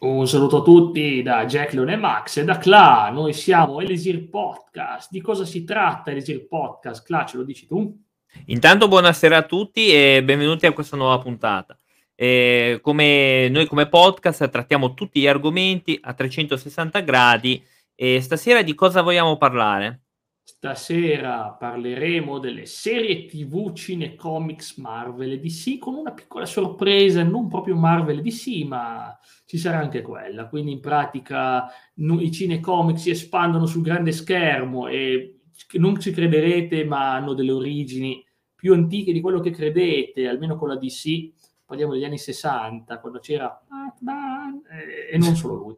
[0.00, 3.10] Un saluto a tutti da Jack, e Max e da Cla.
[3.12, 5.10] Noi siamo Elisir Podcast.
[5.10, 7.04] Di cosa si tratta Elisir Podcast?
[7.04, 8.00] Cla, ce lo dici tu?
[8.46, 11.76] Intanto buonasera a tutti e benvenuti a questa nuova puntata.
[12.14, 17.60] Eh, come noi come podcast trattiamo tutti gli argomenti a 360 gradi
[17.96, 20.02] e stasera di cosa vogliamo parlare?
[20.50, 27.76] Stasera parleremo delle serie TV Cinecomics Marvel e DC con una piccola sorpresa, non proprio
[27.76, 29.14] Marvel e DC, ma
[29.44, 30.48] ci sarà anche quella.
[30.48, 35.40] Quindi in pratica no, i cinecomics si espandono sul grande schermo e
[35.72, 38.24] non ci crederete, ma hanno delle origini
[38.54, 41.30] più antiche di quello che credete, almeno con la DC.
[41.66, 45.76] Parliamo degli anni 60, quando c'era Batman eh, e non solo lui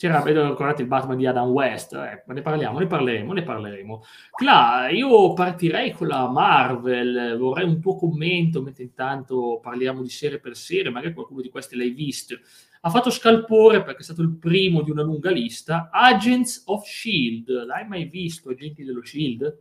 [0.00, 4.02] c'era, vedo ricordate il Batman di Adam West, eh, ne parliamo, ne parleremo, ne parleremo.
[4.30, 10.40] Cla, io partirei con la Marvel, vorrei un tuo commento, mentre intanto parliamo di serie
[10.40, 12.34] per serie, magari qualcuno di queste l'hai visto.
[12.80, 17.66] Ha fatto scalpore perché è stato il primo di una lunga lista, Agents of S.H.I.E.L.D.,
[17.66, 19.54] l'hai mai visto, Agenti dello S.H.I.E.L.D.?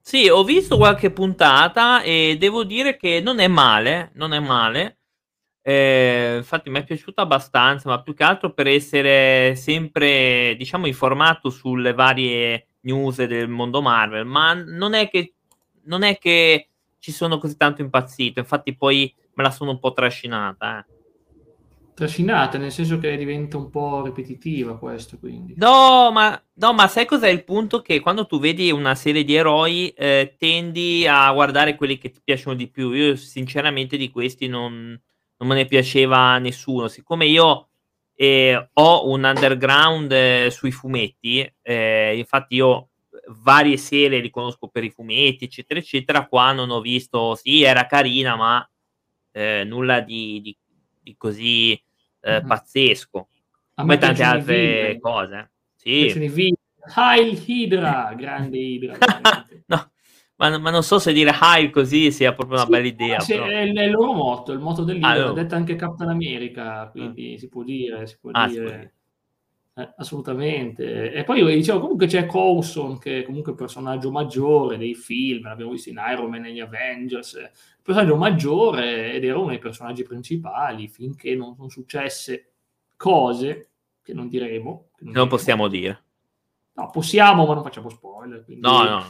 [0.00, 4.96] Sì, ho visto qualche puntata e devo dire che non è male, non è male
[5.66, 11.48] eh, infatti mi è piaciuta abbastanza, ma più che altro per essere sempre, diciamo, informato
[11.48, 15.32] sulle varie news del mondo Marvel, ma non è che,
[15.84, 19.94] non è che ci sono così tanto impazzito, infatti poi me la sono un po'
[19.94, 20.80] trascinata.
[20.80, 20.92] Eh.
[21.94, 25.54] Trascinata, nel senso che diventa un po' ripetitiva questo, quindi.
[25.56, 27.80] No, ma, no, ma sai cos'è il punto?
[27.80, 32.20] Che quando tu vedi una serie di eroi eh, tendi a guardare quelli che ti
[32.22, 32.90] piacciono di più.
[32.90, 35.00] Io sinceramente di questi non
[35.38, 36.88] non me ne piaceva nessuno.
[36.88, 37.68] Siccome io
[38.14, 42.88] eh, ho un underground eh, sui fumetti, eh, infatti io
[43.42, 46.26] varie serie li conosco per i fumetti, eccetera, eccetera.
[46.26, 48.68] Qua non ho visto, sì, era carina, ma
[49.32, 50.56] eh, nulla di, di,
[51.02, 51.80] di così
[52.28, 52.46] mm-hmm.
[52.46, 53.28] pazzesco.
[53.74, 55.50] Come tante altre cose.
[55.74, 56.62] Sì.
[56.96, 58.96] Heil Hydra, grande Hydra.
[59.66, 59.90] no,
[60.36, 63.20] ma, ma, non so se dire High così sia proprio una sì, bella idea.
[63.20, 67.34] Sì, è, il loro motto, il motto del libro, ah, detto anche Captain America, quindi
[67.34, 67.38] ah.
[67.38, 68.94] si può dire, si può ah, dire.
[69.76, 71.12] Eh, assolutamente.
[71.12, 75.72] E poi dicevo, comunque c'è Coulson, che è comunque il personaggio maggiore dei film, l'abbiamo
[75.72, 77.50] visto in Iron Man e negli Avengers, il
[77.82, 82.52] personaggio maggiore ed era uno dei personaggi principali finché non sono successe
[82.96, 83.70] cose
[84.02, 84.90] che non diremo.
[84.96, 86.02] Che non, non possiamo dire.
[86.74, 88.44] No, possiamo, ma non facciamo spoiler.
[88.44, 88.62] Quindi...
[88.62, 89.04] No, no.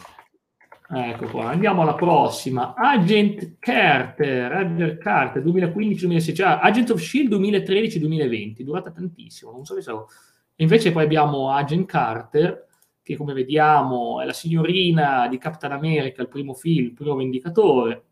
[0.87, 2.75] Ecco qua, andiamo alla prossima.
[2.75, 9.81] Agent Carter, Agent Carter 2015-2016, ah, Agent of Shield 2013-2020, durata tantissimo, non so se
[9.81, 10.09] so.
[10.56, 12.67] Invece poi abbiamo Agent Carter,
[13.03, 18.05] che come vediamo è la signorina di Captain America, il primo film, il primo vendicatore.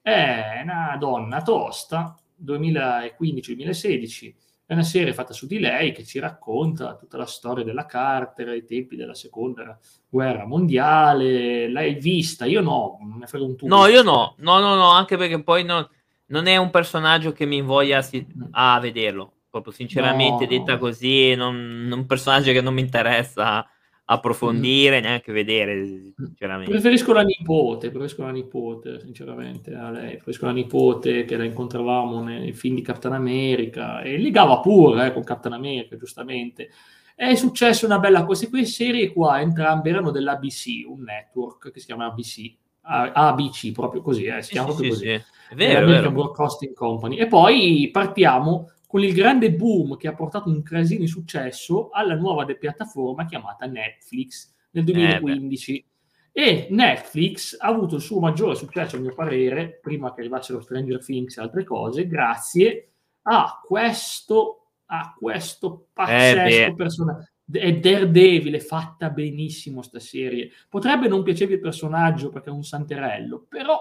[0.00, 4.34] È una donna tosta, 2015-2016,
[4.66, 8.48] è una serie fatta su di lei che ci racconta tutta la storia della Carter
[8.48, 11.68] ai tempi della seconda guerra mondiale.
[11.68, 12.46] L'hai vista?
[12.46, 13.76] Io no, non ne frega un tubo.
[13.76, 15.90] No, io no, no, no, no, anche perché poi no,
[16.26, 18.42] non è un personaggio che mi invoglia mm.
[18.52, 19.32] a vederlo.
[19.50, 20.78] Proprio sinceramente, no, detta no.
[20.78, 23.64] così, non, un personaggio che non mi interessa
[24.06, 25.02] approfondire, mm.
[25.02, 26.70] neanche vedere, sinceramente.
[26.70, 30.12] Preferisco la nipote, preferisco la nipote, sinceramente, a lei.
[30.12, 35.12] Preferisco la nipote che la incontravamo nei film di Captain America e ligava pure eh,
[35.12, 36.70] con Captain America, giustamente.
[37.14, 41.86] È successa una bella cosa, queste serie qua entrambe erano dell'ABC, un network che si
[41.86, 45.18] chiama ABC, ABC proprio così, eh, si chiama sì, proprio sì, così.
[45.18, 45.32] Sì.
[45.50, 46.10] È vero, è vero.
[46.10, 47.16] Broadcasting Company.
[47.16, 52.14] E poi partiamo con il grande boom che ha portato un casino di successo alla
[52.14, 55.76] nuova piattaforma chiamata Netflix nel 2015.
[55.76, 55.84] Eh
[56.30, 61.04] e Netflix ha avuto il suo maggiore successo, a mio parere, prima che arrivassero Stranger
[61.04, 62.90] Things e altre cose, grazie
[63.22, 67.28] a questo, a questo pazzesco eh personaggio.
[67.50, 70.52] È Daredevil, è fatta benissimo sta serie.
[70.68, 73.80] Potrebbe non piacervi il personaggio perché è un santerello, però,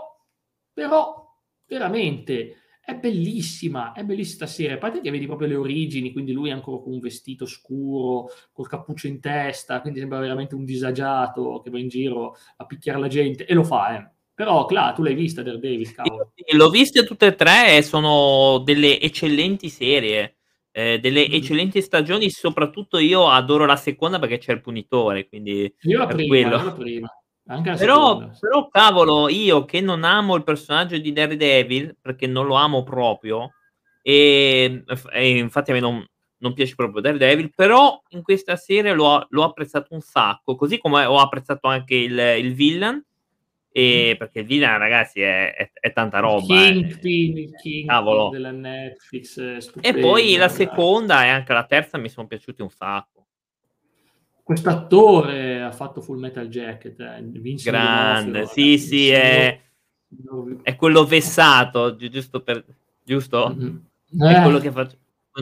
[0.73, 1.37] però,
[1.67, 4.75] veramente è bellissima, è bellissima serie.
[4.75, 8.29] A parte che vedi proprio le origini, quindi lui è ancora con un vestito scuro,
[8.51, 12.99] col cappuccio in testa, quindi sembra veramente un disagiato che va in giro a picchiare
[12.99, 14.11] la gente e lo fa, eh.
[14.35, 16.33] Però, Cla, tu l'hai vista Daredevil, cavolo.
[16.53, 20.37] L'ho viste tutte e tre e sono delle eccellenti serie,
[20.71, 21.33] eh, delle mm.
[21.33, 25.73] eccellenti stagioni, soprattutto io adoro la seconda perché c'è il punitore, quindi...
[25.81, 26.57] Io la prima, quello.
[26.57, 27.22] Io la prima.
[27.45, 32.83] Però, però, cavolo, io che non amo il personaggio di Daredevil, perché non lo amo
[32.83, 33.51] proprio,
[34.01, 36.05] e, e infatti a me non,
[36.37, 41.03] non, piace proprio Daredevil, però in questa serie l'ho, l'ho, apprezzato un sacco, così come
[41.03, 43.03] ho apprezzato anche il, il villain,
[43.71, 46.45] E perché il villain, ragazzi, è, è, è tanta roba.
[46.45, 49.73] Kingpin, il Kingpin della Netflix.
[49.81, 53.22] E poi la seconda e anche la terza mi sono piaciuti un sacco.
[54.43, 59.57] Questo attore ha fatto Full Metal Jacket, eh, Vince Grande, sì, sì, è,
[60.61, 62.63] è, quello vessato, giusto per...
[63.01, 63.55] Giusto?
[63.57, 64.35] Mm-hmm.
[64.35, 64.97] È quello che faccio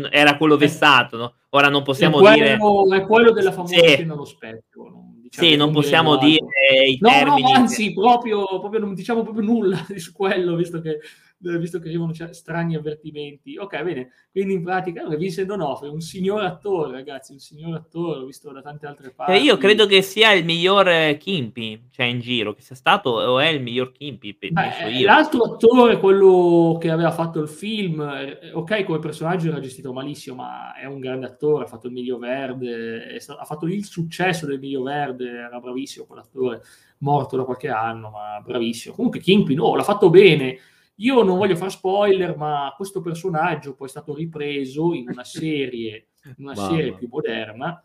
[0.09, 1.33] era quello vessato, no?
[1.49, 2.97] Ora non possiamo è quello, dire...
[2.97, 3.87] È quello della famosa sì.
[3.87, 4.83] scena allo specchio.
[4.89, 7.41] Non diciamo, sì, non possiamo dire, dire i no, termini...
[7.41, 10.99] No, anzi, proprio, proprio non diciamo proprio nulla su quello, visto che
[11.41, 13.57] visto che arrivano strani avvertimenti.
[13.57, 18.19] Ok, bene, quindi in pratica Vincent D'Onofrio è un signor attore, ragazzi, un signor attore,
[18.19, 19.33] l'ho visto da tante altre parti.
[19.33, 23.09] E io credo che sia il miglior eh, Kimpi, cioè in giro, che sia stato
[23.09, 25.05] o è il miglior Kimpi, penso io.
[25.05, 30.37] L'altro attore, quello che aveva fatto il film, eh, ok, come personaggio era gestito malissimo,
[30.37, 34.45] ma è un grande attore, ha fatto il Miglio Verde, stato, ha fatto il successo
[34.45, 36.61] del Miglio Verde, era bravissimo quell'attore,
[36.99, 38.95] morto da qualche anno, ma bravissimo.
[38.95, 40.57] Comunque Kingpin, oh, l'ha fatto bene,
[41.01, 46.09] io non voglio fare spoiler, ma questo personaggio poi è stato ripreso in una serie,
[46.37, 47.83] in una serie più moderna,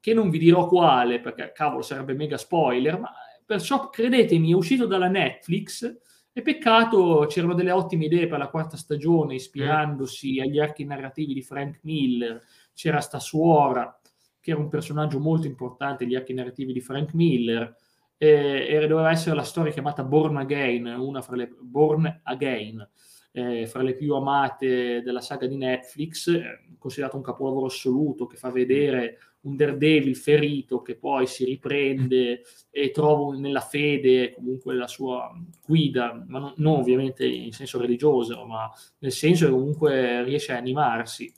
[0.00, 3.12] che non vi dirò quale, perché cavolo sarebbe mega spoiler, ma
[3.44, 5.98] perciò credetemi, è uscito dalla Netflix
[6.32, 11.42] e peccato, c'erano delle ottime idee per la quarta stagione, ispirandosi agli archi narrativi di
[11.42, 12.42] Frank Miller,
[12.74, 13.98] c'era sta suora,
[14.40, 17.74] che era un personaggio molto importante, gli archi narrativi di Frank Miller,
[18.24, 22.88] eh, doveva essere la storia chiamata Born Again, una fra le, Born Again,
[23.32, 28.36] eh, fra le più amate della saga di Netflix, eh, considerato un capolavoro assoluto che
[28.36, 34.86] fa vedere un Daredevil ferito che poi si riprende e trova nella fede comunque la
[34.86, 35.30] sua
[35.66, 40.56] guida, ma non, non ovviamente in senso religioso, ma nel senso che comunque riesce a
[40.56, 41.32] animarsi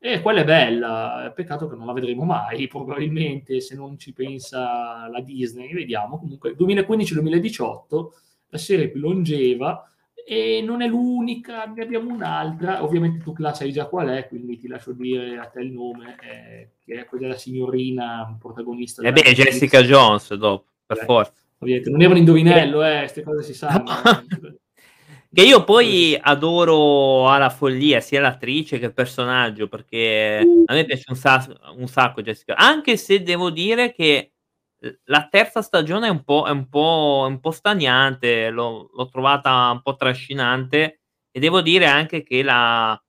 [0.00, 5.08] e quella è bella, peccato che non la vedremo mai, probabilmente se non ci pensa
[5.08, 6.18] la Disney, vediamo.
[6.18, 8.06] Comunque 2015-2018,
[8.50, 9.90] la serie più longeva
[10.24, 14.58] e non è l'unica, ne abbiamo un'altra, ovviamente tu la sai già qual è, quindi
[14.58, 19.02] ti lascio dire a te il nome, eh, che è quella della signorina protagonista.
[19.02, 21.32] E eh beh, Jessica Jones dopo, per eh, forza.
[21.58, 23.84] Ovviamente, non era un indovinello, eh, queste cose si sanno.
[25.30, 31.04] Che io poi adoro alla follia sia l'attrice che il personaggio, perché a me piace
[31.08, 31.46] un, sa-
[31.76, 32.54] un sacco Jessica.
[32.56, 34.32] Anche se devo dire che
[35.04, 39.70] la terza stagione è un po', è un po', un po stagnante, l'ho, l'ho, trovata
[39.70, 43.00] un po' trascinante e devo dire anche che la,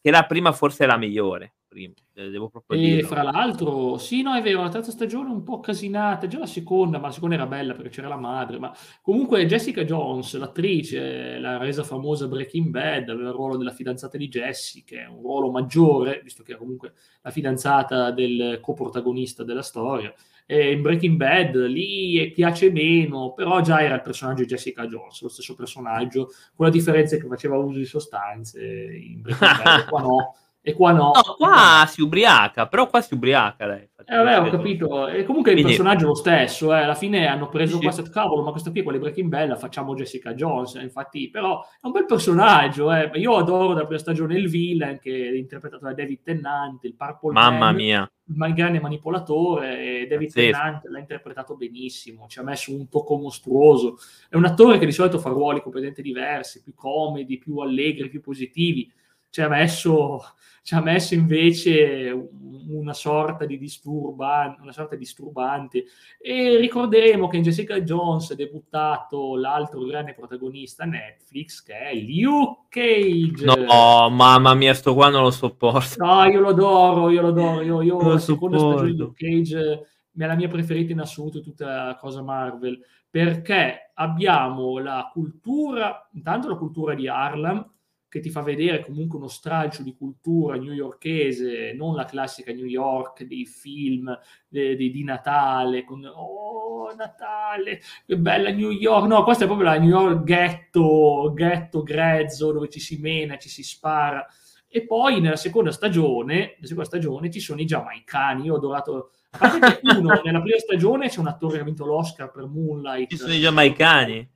[0.00, 1.94] che la prima forse è la migliore prima,
[2.28, 3.06] devo proprio e dirlo.
[3.06, 6.98] fra l'altro, sì, no, è vero, la terza stagione un po' casinata, già la seconda,
[6.98, 11.56] ma la seconda era bella perché c'era la madre, ma comunque Jessica Jones, l'attrice, l'ha
[11.56, 15.50] resa famosa Breaking Bad, aveva il ruolo della fidanzata di Jesse, che è un ruolo
[15.50, 20.12] maggiore, visto che è comunque la fidanzata del coprotagonista della storia,
[20.46, 25.22] e in Breaking Bad lì piace meno, però già era il personaggio di Jessica Jones,
[25.22, 30.00] lo stesso personaggio, con la differenza che faceva uso di sostanze in Breaking Bad, qua
[30.00, 31.12] no e qua no.
[31.14, 33.88] No, qua si ubriaca, però qua si ubriaca lei.
[34.04, 35.08] Eh, vabbè, ho capito.
[35.08, 35.70] E comunque Quindi...
[35.70, 36.82] il personaggio è lo stesso, eh.
[36.82, 37.82] alla fine hanno preso sì.
[37.82, 40.82] questo cavolo, ma questa qui è quella di Breaking Bella, facciamo Jessica Jones, eh.
[40.82, 43.10] infatti, però è un bel personaggio, eh.
[43.14, 47.32] Io adoro dalla prima stagione il villain che è interpretato da David Tennant, il Purple
[47.32, 48.10] Mamma Man, mia.
[48.26, 50.50] il grande manipolatore, e David sì.
[50.50, 53.96] Tennant l'ha interpretato benissimo, ci ha messo un tocco mostruoso.
[54.28, 58.20] È un attore che di solito fa ruoli completamente diversi, più comedi, più allegri, più
[58.20, 58.92] positivi.
[59.30, 60.20] Ci ha messo
[60.62, 62.28] ci ha messo invece
[62.68, 65.84] una sorta di disturbante, una sorta di disturbante.
[66.20, 72.66] E ricorderemo che in Jessica Jones è debuttato l'altro grande protagonista Netflix, che è Luke
[72.68, 73.44] Cage.
[73.44, 76.04] No, mamma mia, sto qua non lo sopporto.
[76.04, 77.62] No, io lo adoro, io lo adoro.
[77.62, 81.86] Io, io la seconda stagione di Luke Cage è la mia preferita in assoluto tutta
[81.86, 82.78] la cosa Marvel,
[83.08, 87.68] perché abbiamo la cultura, intanto la cultura di Harlem,
[88.10, 93.22] che ti fa vedere comunque uno stralcio di cultura newyorkese, non la classica New York
[93.22, 94.12] dei film
[94.48, 99.68] de, de, di Natale, con oh Natale, che bella New York, no, questa è proprio
[99.68, 104.26] la New York ghetto, ghetto grezzo dove ci si mena, ci si spara.
[104.66, 109.10] E poi nella seconda stagione, nella seconda stagione ci sono i giamaicani, io ho adorato
[109.30, 112.46] a parte che uno, nella prima stagione c'è un attore che ha vinto l'Oscar per
[112.46, 113.08] Moonlight.
[113.08, 114.28] Ci sono i giamaicani.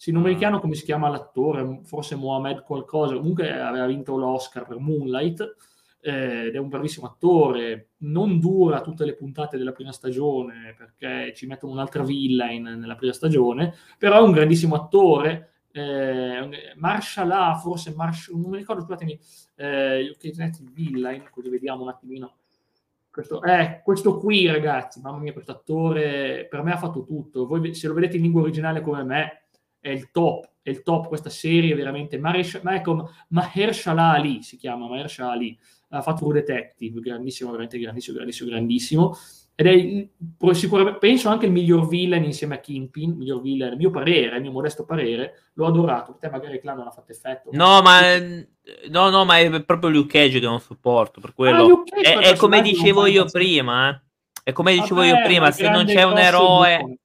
[0.00, 4.66] Sì, non mi ricordo come si chiama l'attore, forse Mohamed qualcosa, comunque aveva vinto l'Oscar
[4.66, 5.56] per Moonlight
[6.00, 11.34] eh, ed è un bravissimo attore, non dura tutte le puntate della prima stagione perché
[11.34, 17.92] ci mettono un'altra villain nella prima stagione, però è un grandissimo attore, eh, Marshall forse
[17.94, 19.20] Marshall, non mi ricordo, scusatemi,
[19.56, 20.16] eh, il
[20.72, 22.36] villain, così vediamo un attimino.
[23.10, 27.44] Questo, eh, questo qui, ragazzi, mamma mia, questo attore per me ha fatto tutto.
[27.44, 29.39] Voi se lo vedete in lingua originale come me,
[29.80, 35.58] è il top, è il top questa serie veramente, Mahershala Ali si chiama, Mahershala Ali,
[35.88, 39.16] ha fatto True Detective, grandissimo, veramente grandissimo, grandissimo, grandissimo,
[39.54, 43.90] ed è sicuramente, penso anche il miglior villain insieme a Kingpin, miglior villain, il mio
[43.90, 47.50] parere, il mio modesto parere, l'ho adorato, te magari il clan non ha fatto effetto.
[47.52, 51.84] No, ma, no, no, ma è proprio Luke Cage che non sopporto, per quello.
[51.94, 54.00] Ah, è, è come dicevo io prima, eh.
[54.44, 56.98] È come dicevo Vabbè, io prima, se non c'è un eroe...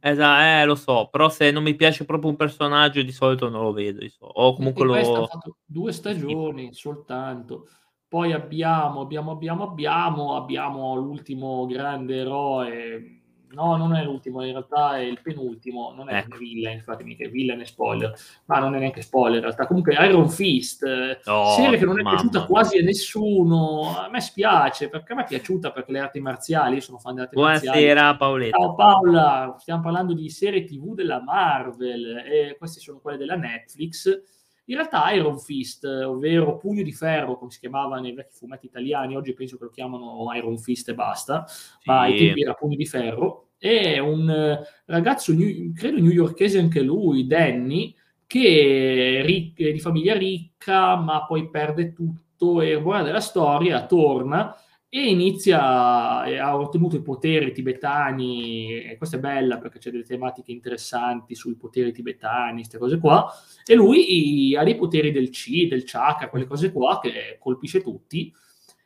[0.00, 3.62] Esatto, eh, lo so, però se non mi piace proprio un personaggio di solito non
[3.62, 4.94] lo vedo, o comunque lo...
[4.94, 7.66] Ha fatto due stagioni soltanto
[8.10, 13.19] poi abbiamo, abbiamo, abbiamo, abbiamo, abbiamo l'ultimo grande eroe.
[13.52, 16.36] No, non è l'ultimo, in realtà è il penultimo, non è ecco.
[16.38, 18.14] Villain, fatemi che Villain è spoiler,
[18.44, 19.66] ma non è neanche spoiler in realtà.
[19.66, 20.84] Comunque Iron Fist,
[21.24, 25.22] oh, serie che non è piaciuta quasi a nessuno, a me spiace, perché a me
[25.24, 27.94] è piaciuta perché le arti marziali, io sono fan delle arti Buonasera, marziali.
[27.94, 28.56] Buonasera Paoletta.
[28.58, 34.22] Ciao Paola, stiamo parlando di serie tv della Marvel e queste sono quelle della Netflix
[34.70, 39.16] in realtà Iron Fist, ovvero Pugno di Ferro, come si chiamava nei vecchi fumetti italiani,
[39.16, 41.64] oggi penso che lo chiamano Iron Fist e basta, sì.
[41.84, 45.34] ma ai tempi era Pugno di Ferro, è un eh, ragazzo,
[45.74, 47.94] credo newyorkese anche lui, Danny,
[48.28, 53.86] che è, ric- è di famiglia ricca, ma poi perde tutto e buona della storia,
[53.86, 54.54] torna
[54.92, 60.50] e inizia, ha ottenuto i poteri tibetani, e questa è bella perché c'è delle tematiche
[60.50, 63.32] interessanti sui poteri tibetani, queste cose qua,
[63.64, 68.34] e lui ha dei poteri del Chi, del Chakra, quelle cose qua che colpisce tutti,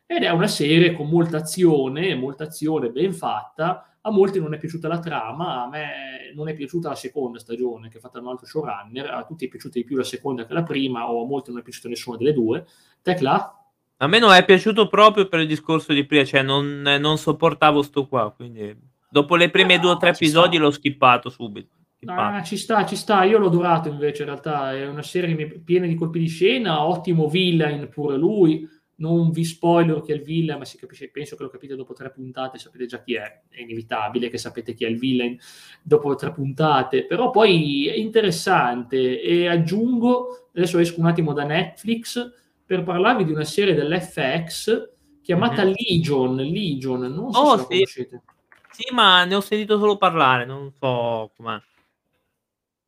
[0.05, 4.59] ed è una serie con molta azione, molta azione ben fatta, a molti non è
[4.59, 8.27] piaciuta la trama, a me non è piaciuta la seconda stagione che è fatta da
[8.27, 11.23] un altro showrunner, a tutti è piaciuta di più la seconda che la prima, o
[11.23, 12.67] a molti non è piaciuta nessuna delle due.
[13.01, 13.64] Tecla?
[14.05, 17.81] A me non è piaciuto proprio per il discorso di prima, cioè non, non sopportavo
[17.81, 18.77] sto qua, quindi
[19.09, 20.65] dopo le prime ah, due o tre episodi sta.
[20.65, 21.73] l'ho skippato subito.
[22.05, 25.35] Ah, ci sta, ci sta, io l'ho durato invece in realtà, è una serie
[25.65, 30.23] piena di colpi di scena, ottimo villain pure lui, non vi spoiler chi è il
[30.23, 33.41] villain, ma si capisce, penso che lo capite dopo tre puntate, sapete già chi è,
[33.49, 35.35] è inevitabile che sapete chi è il villain
[35.83, 39.23] dopo tre puntate, però poi è interessante.
[39.23, 44.93] E aggiungo, adesso esco un attimo da Netflix, per parlarvi di una serie dell'FX
[45.23, 45.75] chiamata mm-hmm.
[45.77, 46.37] Legion.
[46.37, 47.69] Legion, non so oh, se sì.
[47.69, 48.23] conoscete.
[48.71, 51.61] Sì, ma ne ho sentito solo parlare, non so com'è.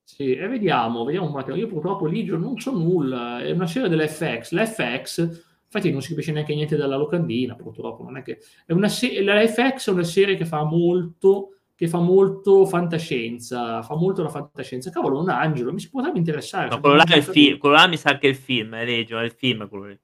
[0.03, 1.57] Sì, e vediamo, vediamo un attimo.
[1.57, 4.53] Io purtroppo Legion non so nulla, è una serie dell'FX.
[4.53, 5.19] L'FX,
[5.65, 8.39] infatti non si capisce neanche niente dalla locandina, purtroppo, non è che...
[8.65, 13.83] È una se- la FX è una serie che fa molto che fa molto fantascienza,
[13.83, 14.91] fa molto la fantascienza.
[14.91, 16.71] Cavolo, un angelo, mi si potrebbe interessare.
[16.71, 18.85] No, quello là, è il film, quello là mi sa che è il film, è
[18.85, 20.01] Legio, è il film quello lì.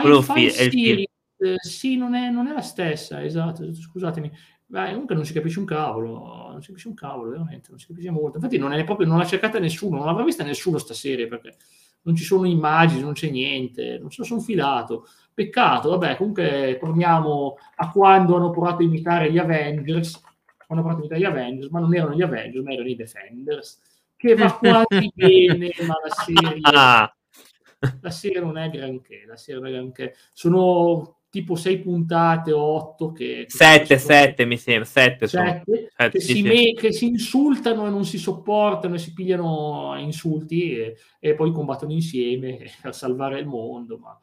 [0.00, 1.04] Quello fi- è il film.
[1.40, 4.30] Eh, sì, non è, non è, la stessa, esatto, scusatemi.
[4.66, 7.86] Beh, comunque non si capisce un cavolo, non si capisce un cavolo, veramente, non si
[7.86, 8.36] capisce molto.
[8.36, 11.56] Infatti non è proprio, non l'ha cercata nessuno, non l'avrà vista nessuno sta serie, perché
[12.02, 15.06] non ci sono immagini, non c'è niente, non se lo sono filato.
[15.32, 20.20] Peccato, vabbè, comunque torniamo a quando hanno provato a imitare gli Avengers,
[20.68, 23.80] hanno partito gli Avengers, ma non erano gli Avengers, ma erano i Defenders,
[24.16, 26.60] che va quasi bene, ma la serie,
[28.00, 30.14] la serie non è granché, la serie non è granché.
[30.32, 33.44] Sono tipo sei puntate o otto che...
[33.48, 36.10] Sette, sette mi sembra, sette, sette sono.
[36.10, 40.76] Che, sì, si me- che, si insultano e non si sopportano e si pigliano insulti
[40.76, 44.18] e, e poi combattono insieme per salvare il mondo, ma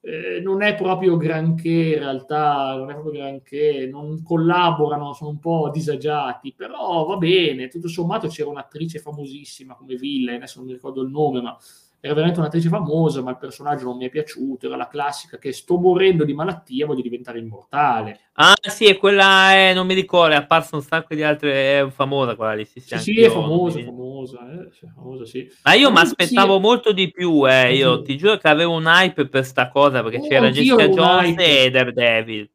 [0.00, 5.38] eh, non è proprio granché in realtà, non è proprio granché, non collaborano, sono un
[5.38, 10.74] po' disagiati, però va bene, tutto sommato c'era un'attrice famosissima come Villa, adesso non mi
[10.74, 11.56] ricordo il nome, ma
[12.00, 15.52] era veramente un'attrice famosa, ma il personaggio non mi è piaciuto, era la classica che
[15.52, 18.20] sto morendo di malattia, voglio diventare immortale.
[18.34, 21.88] Ah sì, è quella, è, non mi ricordo, è apparsa un sacco di altre, è
[21.90, 22.64] famosa quella lì.
[22.64, 25.48] Sì, sì, sì, è famosa, famosa, eh, famosa sì.
[25.64, 26.60] Ma io mi aspettavo sì.
[26.60, 30.18] molto di più, eh, io ti giuro che avevo un hype per sta cosa, perché
[30.18, 32.48] oh, c'era Jessica Jones e Daredevil.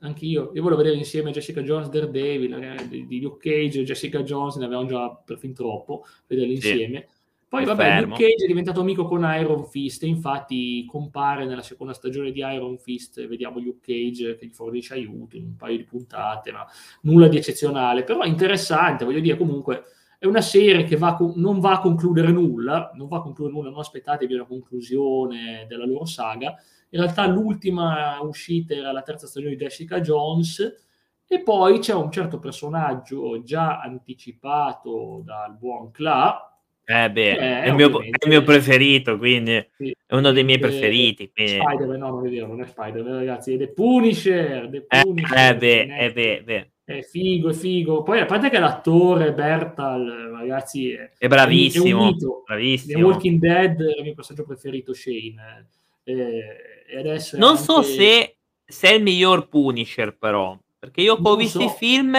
[0.00, 4.22] Anch'io, io volevo vedere insieme Jessica Jones, Daredevil, eh, di, di Luke Cage e Jessica
[4.22, 7.08] Jones, ne avevamo già per fin troppo, vederli insieme.
[7.48, 11.92] Poi vabbè, Luke Cage è diventato amico con Iron Fist e infatti compare nella seconda
[11.92, 15.84] stagione di Iron Fist vediamo Luke Cage che gli fornisce aiuto in un paio di
[15.84, 16.66] puntate, ma
[17.02, 19.84] nulla di eccezionale, però è interessante, voglio dire comunque
[20.18, 23.56] è una serie che va con, non va a concludere nulla, non va a concludere
[23.56, 26.56] nulla, non aspettatevi una conclusione della loro saga,
[26.88, 30.84] in realtà l'ultima uscita era la terza stagione di Jessica Jones
[31.26, 36.55] e poi c'è un certo personaggio già anticipato dal buon Cla,
[36.88, 39.92] eh beh, eh, è, il mio, è, il mio, preferito, quindi sì.
[40.06, 41.32] è uno dei miei preferiti.
[41.34, 41.54] Quindi...
[41.54, 44.68] Spider-Man, no, non è vero, non è Spider-Man, ragazzi, è The Punisher.
[44.70, 46.70] The Punisher eh, eh beh, eh beh, beh.
[46.84, 48.04] È figo, è figo.
[48.04, 51.84] Poi a parte che l'attore Bertal, ragazzi, è, è bravissimo.
[51.84, 52.42] È un mito.
[52.46, 52.98] bravissimo.
[52.98, 55.66] The Walking Dead è il mio personaggio preferito, Shane.
[56.04, 57.62] Eh, adesso non anche...
[57.62, 60.56] so se, se, è il miglior Punisher, però.
[60.78, 61.64] Perché io ho visto so.
[61.64, 62.16] i film,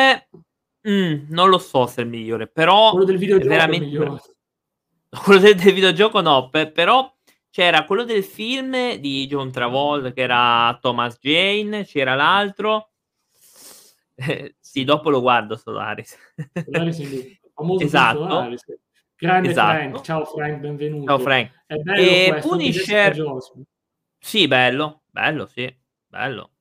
[0.90, 2.90] mm, non lo so se è il migliore, però...
[2.90, 4.36] Quello del videogioco veramente...
[5.24, 7.14] Quello del, del videogioco no, per, però
[7.50, 12.92] c'era quello del film di John Travolta che era Thomas Jane, c'era l'altro
[14.18, 16.18] eh, sì, dopo lo guardo Solaris.
[16.54, 17.00] Solaris
[17.80, 18.18] esatto.
[18.18, 18.64] Solaris.
[19.16, 19.72] Grande esatto.
[19.72, 21.06] Frank, ciao Frank, benvenuto.
[21.08, 21.64] Ciao Frank.
[21.66, 23.16] È bello e Punisher...
[24.20, 25.74] Sì, bello, bello, sì,
[26.06, 26.52] bello.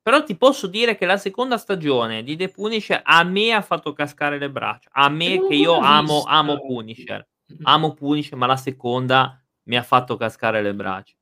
[0.00, 3.92] Però ti posso dire che la seconda stagione di The Punisher a me ha fatto
[3.92, 4.88] cascare le braccia.
[4.92, 7.26] A me che io amo, amo Punisher.
[7.62, 11.14] Amo Punisher, ma la seconda mi ha fatto cascare le braccia.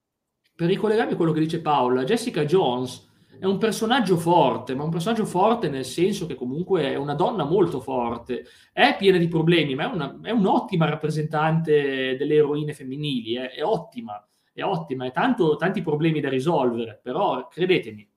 [0.55, 4.91] Per ricollegarmi a quello che dice Paola, Jessica Jones è un personaggio forte, ma un
[4.91, 9.75] personaggio forte nel senso che comunque è una donna molto forte, è piena di problemi,
[9.75, 15.11] ma è, una, è un'ottima rappresentante delle eroine femminili, è, è ottima, è ottima, ha
[15.11, 18.09] tanti problemi da risolvere, però credetemi,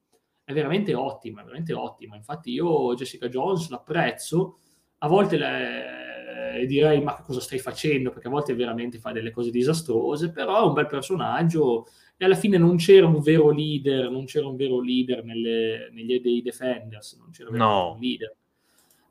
[0.43, 2.15] è veramente ottima, veramente ottima.
[2.15, 4.59] Infatti io Jessica Jones l'apprezzo,
[4.99, 6.16] a volte le,
[6.65, 10.65] direi ma cosa stai facendo, perché a volte veramente fa delle cose disastrose, però è
[10.67, 14.81] un bel personaggio e alla fine non c'era un vero leader, non c'era un vero
[14.81, 17.93] leader nelle, negli dei Defenders, non c'era no.
[17.93, 18.35] un leader.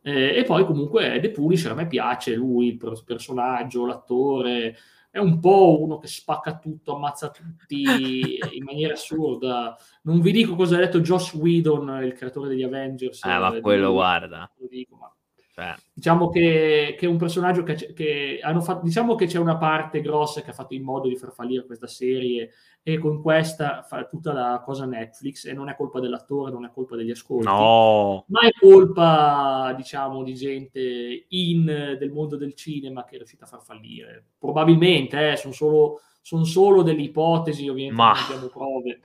[0.02, 4.76] Eh, e poi comunque The Punisher, a me piace lui, il personaggio, l'attore,
[5.16, 7.82] è un po' uno che spacca tutto, ammazza tutti
[8.52, 9.76] in maniera assurda.
[10.02, 13.24] Non vi dico cosa ha detto Josh Whedon, il creatore degli Avengers.
[13.24, 14.50] Eh, ma quello di, guarda.
[14.58, 15.15] Lo dico, ma
[15.56, 15.74] cioè.
[15.94, 20.02] Diciamo che, che, è un personaggio che, che, hanno fatto, diciamo che c'è una parte
[20.02, 22.50] grossa che ha fatto in modo di far fallire questa serie
[22.82, 26.70] e con questa fa tutta la cosa Netflix e non è colpa dell'attore, non è
[26.70, 28.26] colpa degli ascolti, no.
[28.28, 33.48] ma è colpa, diciamo, di gente in del mondo del cinema che è riuscita a
[33.48, 34.26] far fallire.
[34.38, 38.12] Probabilmente, eh, sono solo, son solo delle ipotesi, ovviamente ma...
[38.12, 39.00] non abbiamo prove.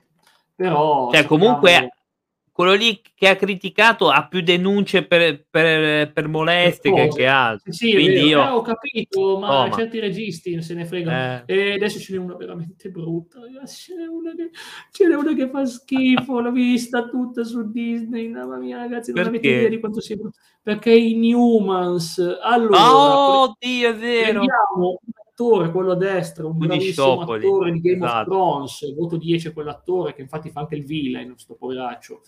[0.54, 1.44] Però, cioè, sappiamo...
[1.44, 1.92] comunque
[2.52, 7.72] quello lì che ha criticato ha più denunce per, per, per molestie che, che, altro.
[7.72, 8.44] Sì, Quindi io...
[8.44, 11.44] eh, ho capito, ma oh, certi registi non se ne fregano.
[11.46, 11.56] Eh.
[11.56, 13.40] E adesso ce n'è una veramente brutta.
[13.66, 14.50] Ce n'è una che,
[14.92, 16.40] ce n'è una che fa schifo.
[16.42, 18.28] L'ho vista tutta su Disney.
[18.28, 20.38] Mamma mia, ragazzi, non avete idea di quanto sia brutta.
[20.62, 22.38] Perché i Newmans.
[22.42, 24.42] Allora, oh, Dio, è vero.
[24.42, 25.00] Vediamo
[25.42, 28.20] attore, quello a destra, un bravissimo attore di Game esatto.
[28.20, 32.22] of Thrones, voto 10 a quell'attore che infatti fa anche il villain, questo poveraccio.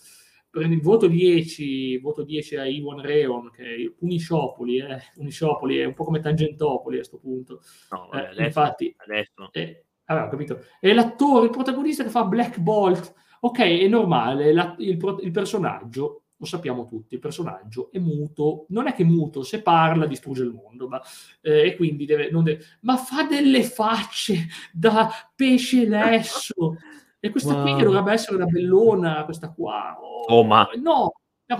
[0.60, 4.98] Il voto 10, voto 10 a Iwan Reon, che è Unisciopoli, eh?
[5.16, 7.60] Unisciopoli è un po' come Tangentopoli a questo punto.
[7.90, 9.48] No, vabbè, eh, adesso, infatti, adesso.
[9.52, 10.64] Eh, allora, capito.
[10.78, 13.14] È l'attore, il protagonista che fa Black Bolt.
[13.40, 18.86] Ok, è normale, la, il, il personaggio lo sappiamo tutti, il personaggio è muto, non
[18.86, 21.00] è che muto, se parla distrugge il mondo, ma,
[21.40, 26.76] eh, e quindi deve, deve, ma fa delle facce da pesce lesso.
[27.24, 27.62] E questa wow.
[27.62, 29.96] qui che dovrebbe essere una bellona, questa qua.
[29.98, 30.68] Oh, oh ma...
[30.74, 31.14] No,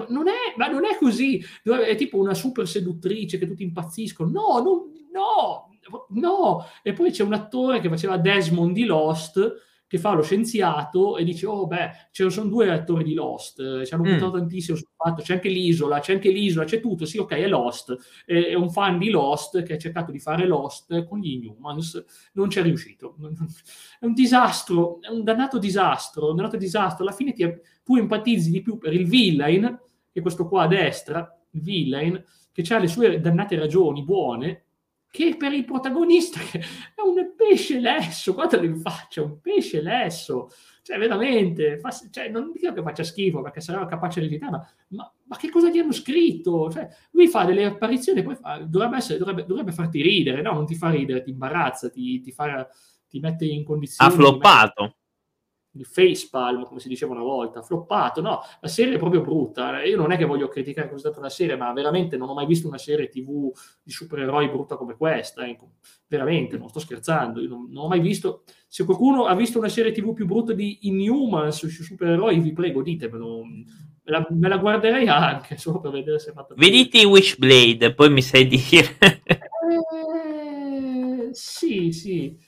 [0.08, 1.42] non è, ma non è così.
[1.62, 4.28] È tipo una super seduttrice che tutti impazziscono.
[4.28, 5.70] No, non, no,
[6.10, 6.66] no.
[6.82, 9.54] E poi c'è un attore che faceva Desmond di Lost
[9.86, 13.86] che fa lo scienziato e dice, oh beh, ci sono due attori di Lost, eh,
[13.86, 14.38] ci hanno puntato mm.
[14.38, 17.96] tantissimo sul fatto, c'è anche l'isola, c'è anche l'isola, c'è tutto, sì ok, è Lost,
[18.24, 22.04] è, è un fan di Lost che ha cercato di fare Lost con gli Inhumans,
[22.32, 23.16] non ci è riuscito,
[24.00, 27.46] è un disastro, è un dannato disastro, un dannato disastro, alla fine ti,
[27.84, 29.62] tu empatizzi di più per il villain,
[30.10, 34.63] che è questo qua a destra, il villain, che ha le sue dannate ragioni buone,
[35.14, 40.50] che per il protagonista è un pesce lesso, guardalo in faccia, un pesce lesso,
[40.82, 44.68] cioè veramente, fa, cioè, non dico che faccia schifo perché sarà capace di recitare, ma,
[44.88, 46.68] ma, ma, che cosa gli hanno scritto?
[46.68, 50.52] Cioè, lui fa delle apparizioni, poi fa, dovrebbe, essere, dovrebbe, dovrebbe, farti ridere, no?
[50.54, 52.68] Non ti fa ridere, ti imbarazza, ti, ti, fa,
[53.08, 54.12] ti mette in condizioni...
[54.12, 54.96] Ha floppato
[55.76, 58.20] il facepalm, come si diceva una volta, floppato.
[58.20, 59.82] No, la serie è proprio brutta.
[59.82, 62.46] Io non è che voglio criticare così tanto la serie, ma veramente non ho mai
[62.46, 63.50] visto una serie TV
[63.82, 65.46] di supereroi brutta come questa.
[65.46, 65.72] Ecco.
[66.06, 67.40] Veramente, non sto scherzando.
[67.40, 68.44] Io non, non, ho mai visto.
[68.68, 72.82] Se qualcuno ha visto una serie TV più brutta di Inhumans sui supereroi, vi prego,
[72.82, 73.42] ditemelo.
[73.44, 76.54] Me la, me la guarderei anche solo per vedere se è fatta.
[76.56, 78.96] Vediti Wishblade, poi mi sai dire.
[79.00, 79.20] eh,
[81.32, 82.38] sì, sì.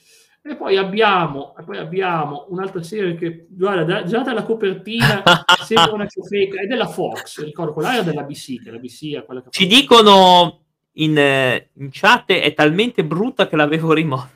[0.49, 5.21] E poi abbiamo, poi abbiamo un'altra serie che, guarda, già dalla copertina
[5.61, 9.25] sembra una ciofeca, è della Fox, ricordo, quella era della BC, che la BC è
[9.25, 9.49] quella che...
[9.49, 10.61] Ci dicono
[10.93, 14.29] in, eh, in, chat, è talmente brutta che l'avevo rimossa.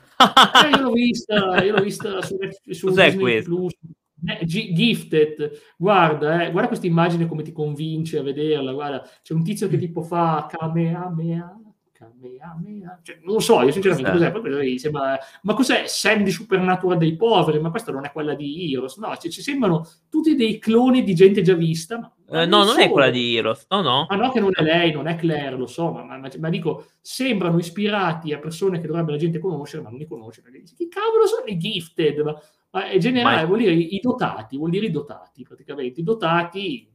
[0.66, 2.36] eh, io l'ho vista, io l'ho vista su,
[2.68, 3.54] su Cos'è questo?
[3.54, 3.76] Plus.
[4.24, 8.72] Eh, gifted, guarda, eh, guarda questa immagine come ti convince a vederla.
[8.72, 11.61] Guarda, c'è un tizio che tipo fa Kamehameha.
[12.02, 13.00] Kamehameha.
[13.02, 14.32] Cioè, non lo so, io sinceramente cos'è?
[14.32, 17.60] Poi, sembra, ma cos'è Sandy Supernatural dei poveri?
[17.60, 19.16] Ma questa non è quella di Heroes, no?
[19.16, 21.98] Cioè, ci sembrano tutti dei cloni di gente già vista.
[21.98, 22.80] Ma, eh, no, non solo.
[22.80, 24.06] è quella di Heroes, no, no.
[24.08, 26.86] Ma no, che non è lei, non è Claire, lo so, ma, ma, ma, dico,
[27.00, 30.42] sembrano ispirati a persone che dovrebbe la gente conoscere, ma non li conosce.
[30.76, 32.20] Chi cavolo sono i gifted?
[32.20, 32.34] Ma,
[32.70, 33.46] ma è generale, ma...
[33.46, 36.00] vuol dire i dotati, vuol dire i dotati praticamente.
[36.00, 36.91] I dotati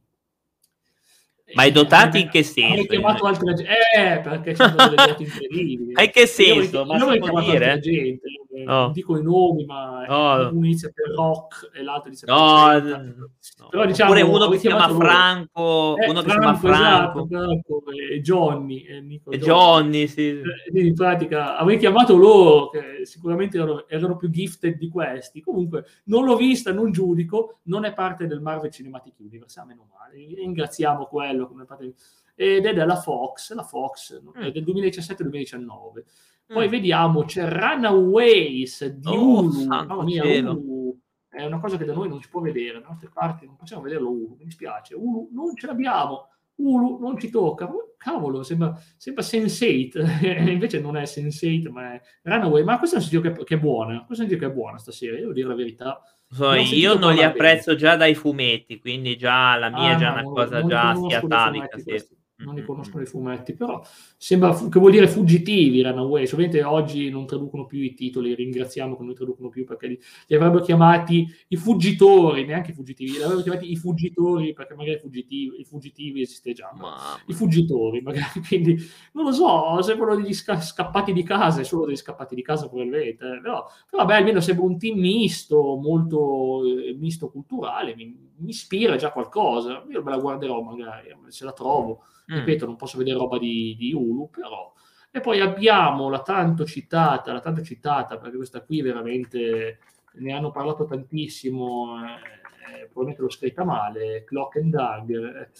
[1.54, 2.84] ma i dotati in che senso?
[2.84, 5.92] chiamato altra gente, eh, perché sono delle doti incredibili.
[5.96, 6.78] In che senso?
[6.78, 8.80] Io, ma io chiamato altra gente, eh, no.
[8.82, 10.48] non dico i nomi, ma no.
[10.50, 13.68] uno inizia per Rock e l'altro per no, no.
[13.70, 17.24] Però diciamo, Oppure uno che si chiama Franco, eh, uno che si chiama Franco.
[17.24, 18.82] Esatto, Franco e Johnny.
[18.82, 20.40] E, Nico e Johnny, sì.
[20.40, 25.40] Eh, in pratica avrei chiamato loro, che sicuramente erano, erano, più gifted di questi.
[25.40, 29.86] Comunque non l'ho vista, non giudico, non è parte del Marvel Cinematic Universe, a meno
[29.96, 30.16] male.
[30.34, 31.94] Ringraziamo quello bello come parte
[32.34, 34.42] ed è della Fox, la Fox mm.
[34.42, 36.02] è del 2017-2019.
[36.46, 36.70] Poi mm.
[36.70, 39.64] vediamo c'è Runaways di oh, Hulu.
[39.64, 40.98] Mamma mia, Hulu
[41.28, 43.82] è una cosa che da noi non si può vedere, da altre parti non possiamo
[43.82, 44.94] vederlo Hulu, mi dispiace.
[44.94, 46.28] Hulu non ce l'abbiamo.
[46.56, 47.70] Hulu non ci tocca.
[47.96, 52.62] Cavolo, sembra, sembra Sense8, invece non è Sense8, ma è Runaway.
[52.62, 54.54] Ma questo è un sentito che, che, è buona, questo è un sentito che è
[54.54, 56.00] buona stasera, devo dire la verità.
[56.30, 57.78] So, io non li apprezzo bene.
[57.78, 61.18] già dai fumetti, quindi già la mia ah, è già no, una cosa già sia
[61.18, 61.78] atavica.
[61.78, 63.82] Sì non ne conoscono i fumetti, però
[64.16, 66.24] sembra che vuol dire fuggitivi Runaway.
[66.24, 70.00] Ovviamente oggi non traducono più i titoli, ringraziamo che non li traducono più perché li,
[70.26, 74.96] li avrebbero chiamati i fuggitori, neanche i fuggitivi, li avrebbero chiamati i fuggitori perché magari
[74.96, 78.76] i fuggitivi, i fuggitivi esiste già, ma i fuggitori magari, quindi
[79.12, 82.68] non lo so, sembrano degli sca- scappati di casa, è solo degli scappati di casa
[82.68, 83.40] probabilmente, eh.
[83.40, 88.96] però, però vabbè, almeno sembra un team misto, molto eh, misto culturale, mi, mi ispira
[88.96, 92.04] già qualcosa, io me la guarderò magari, se la trovo.
[92.32, 92.38] Mm.
[92.38, 94.72] Ripeto, non posso vedere roba di, di Hulu, però...
[95.10, 99.78] E poi abbiamo la tanto citata, la tanto citata, perché questa qui veramente
[100.12, 105.50] ne hanno parlato tantissimo, eh, probabilmente l'ho scritta male, Clock and Dagger.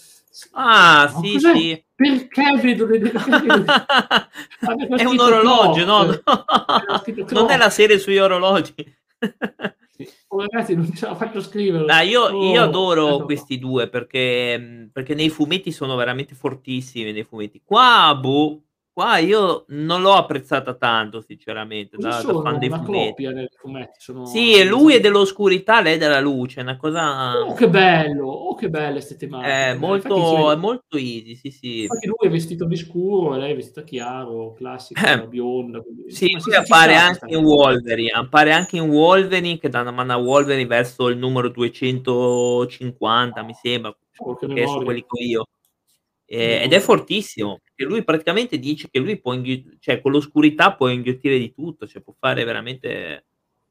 [0.52, 1.84] Ah, sì, sì.
[1.94, 2.98] Perché vedo le...
[4.96, 6.04] è un orologio, no?
[6.04, 6.22] no.
[7.30, 8.74] non è la serie sugli orologi.
[10.28, 11.84] Oh, ragazzi, non ce la faccio scrivere.
[11.92, 17.12] Ah, io, oh, io, adoro questi due perché, perché, nei fumetti sono veramente fortissimi.
[17.12, 18.62] Nei fumetti, qua, boh,
[18.98, 23.28] Qua io non l'ho apprezzata tanto, sinceramente, da, da fan dei fumetti.
[23.56, 24.26] fumetti sono...
[24.26, 27.38] Sì, lui è dell'oscurità, lei è della luce, è una cosa...
[27.44, 28.26] Oh, che bello!
[28.26, 29.52] Oh, che belle queste tematiche!
[29.52, 31.82] È molto, è molto easy, sì, sì.
[31.82, 35.80] Infatti lui è vestito di scuro e lei è vestita chiaro, classica, eh, bionda.
[35.80, 36.11] Quindi...
[36.11, 40.66] Sì, lui appare anche in Wolverine, appare anche in Wolverine, che danno mano a Wolverine
[40.66, 43.96] verso il numero 250, oh, mi sembra,
[44.40, 45.44] che è quelli che io.
[46.26, 50.74] Eh, ed è fortissimo, perché lui praticamente dice che lui può, inghi- cioè con l'oscurità
[50.74, 53.26] può inghiottire di tutto, cioè può fare veramente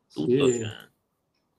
[0.10, 0.48] tutto.
[0.48, 0.60] Sì.
[0.60, 0.86] Cioè.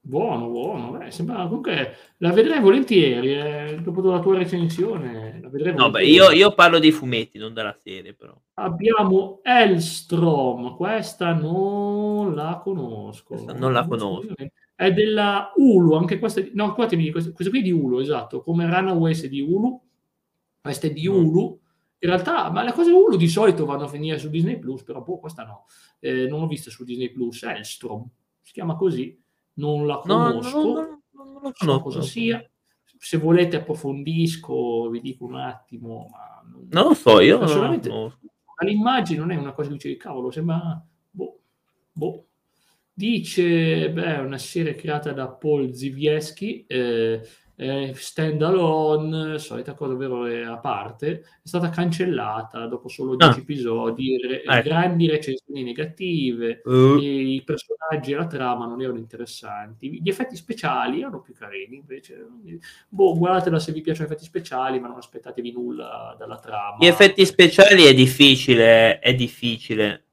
[0.00, 5.38] Buono, buono, Beh, sembra comunque la vedrei volentieri, eh, dopo la tua recensione.
[5.42, 8.34] La vedrei no, beh, io, io, parlo dei fumetti, non della serie, però.
[8.54, 13.34] Abbiamo Elstrom, questa non la conosco.
[13.34, 14.32] Questa non la conosco.
[14.74, 17.98] È della Ulu, anche questa, no, qua ti dico, questa, questa qui è di Ulu,
[17.98, 19.82] esatto, come Runaways è di Ulu
[20.61, 21.61] queste di Hulu.
[22.00, 25.02] In realtà, ma le cose Hulu di solito vanno a finire su Disney Plus, però
[25.02, 25.66] boh, questa no.
[25.98, 28.08] Eh, non l'ho vista su Disney Plus, Elstrom,
[28.40, 29.20] si chiama così,
[29.54, 32.42] non la conosco, no, no, no, non, non so cosa sia.
[33.00, 37.90] Se volete approfondisco, vi dico un attimo, ma non, non lo so, io solamente
[38.61, 41.40] all'immagine non è una cosa che dice cavolo, sembra boh,
[41.92, 42.24] boh.
[42.92, 47.20] Dice, beh, è una serie creata da Paul Zivieski, eh,
[47.61, 53.42] eh, stand alone, solita cosa ovvero a parte, è stata cancellata dopo solo 10 ah.
[53.42, 54.62] episodi, re- eh.
[54.62, 56.97] grandi recensioni negative, uh.
[56.99, 62.25] i personaggi e la trama non erano interessanti, gli effetti speciali erano più carini, invece,
[62.88, 66.77] boh, guardatela se vi piacciono gli effetti speciali, ma non aspettatevi nulla dalla trama.
[66.79, 70.08] Gli effetti speciali è difficile, è difficile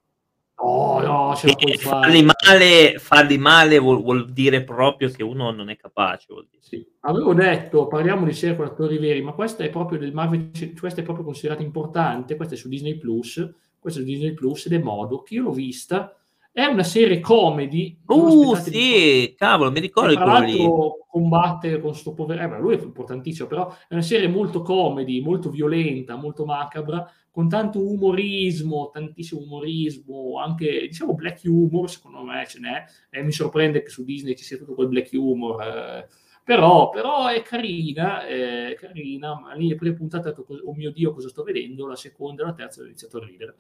[0.58, 5.52] No, no, ce la puoi farli male, farli male vuol, vuol, dire proprio che uno
[5.52, 6.28] non è capace.
[6.60, 6.86] Sì.
[7.02, 11.02] Avevo detto, parliamo di serie con attori veri, ma questa è proprio del Marvel, questa
[11.02, 13.36] è proprio considerata importante, questa è su Disney Plus,
[13.78, 16.16] questa è su Disney Plus ed è modo che io l'ho vista
[16.52, 18.00] È una serie comedy.
[18.06, 22.42] Uh, sì, cavolo, mi ricordo tra l'altro combatte con questo povero...
[22.42, 27.06] Eh, beh, lui è importantissimo, però è una serie molto comedy, molto violenta, molto macabra,
[27.36, 32.86] con tanto umorismo, tantissimo umorismo, anche, diciamo, black humor, secondo me ce n'è.
[33.10, 35.62] E mi sorprende che su Disney ci sia tutto quel black humor...
[35.62, 36.08] Eh,
[36.46, 41.28] però, però, è carina, è carina, ma lì le prime puntate oh mio Dio, cosa
[41.28, 41.88] sto vedendo?
[41.88, 43.56] La seconda e la terza ho iniziato a ridere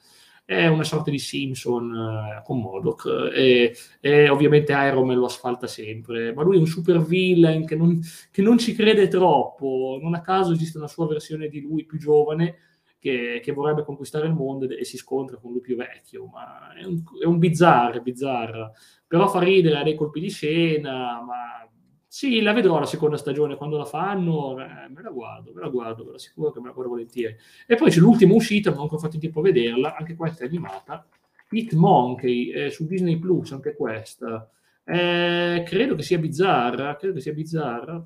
[0.46, 5.66] è una sorta di Simpson eh, con Modoc e, e, ovviamente Iron Man lo asfalta
[5.66, 10.14] sempre, ma lui è un super villain che non, che non, ci crede troppo, non
[10.14, 12.65] a caso esiste una sua versione di lui più giovane
[13.06, 16.74] che, che vorrebbe conquistare il mondo e, e, si scontra con lui più vecchio, ma
[16.74, 18.72] è un, è un bizzarro, bizzarra,
[19.06, 21.70] però fa ridere, ha dei colpi di scena, ma
[22.08, 25.70] sì, la vedrò la seconda stagione quando la fanno, eh, me la guardo, me la
[25.70, 27.36] guardo, ve lo assicuro che me la guardo volentieri.
[27.68, 30.44] E poi c'è l'ultima uscita, non ho ancora fatto in tempo a vederla, anche questa
[30.44, 31.06] è animata,
[31.52, 34.50] Hit Monkey, eh, su Disney Plus, anche questa.
[34.84, 38.04] Eh, credo che sia bizzarra, credo che sia bizzarra.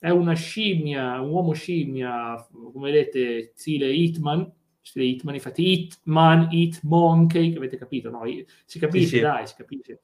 [0.00, 2.34] È una scimmia, un uomo scimmia,
[2.72, 8.22] come vedete, stile Hitman, stile Hitman, infatti Hitman, Hit Monkey, che avete capito, no?
[8.64, 9.20] Si capisce, sì, sì.
[9.20, 10.00] dai, si capisce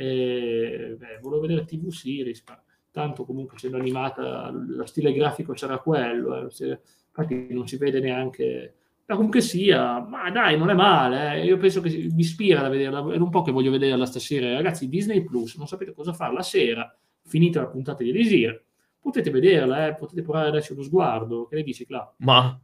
[0.00, 2.58] e, beh, volevo vedere TV Series, ma
[2.90, 8.74] tanto comunque essendo animata, lo stile grafico c'era quello, eh, infatti non si vede neanche...
[9.04, 11.44] Ma comunque sia, ma dai, non è male, eh.
[11.44, 14.54] io penso che mi ispira da vederla, è un po' che voglio vederla stasera.
[14.54, 18.64] Ragazzi, Disney Plus, non sapete cosa fare, la sera, finita la puntata di Elisir,
[19.00, 22.14] potete vederla, eh, potete provare a darci uno sguardo, che ne dici, Cla?
[22.18, 22.60] Ma...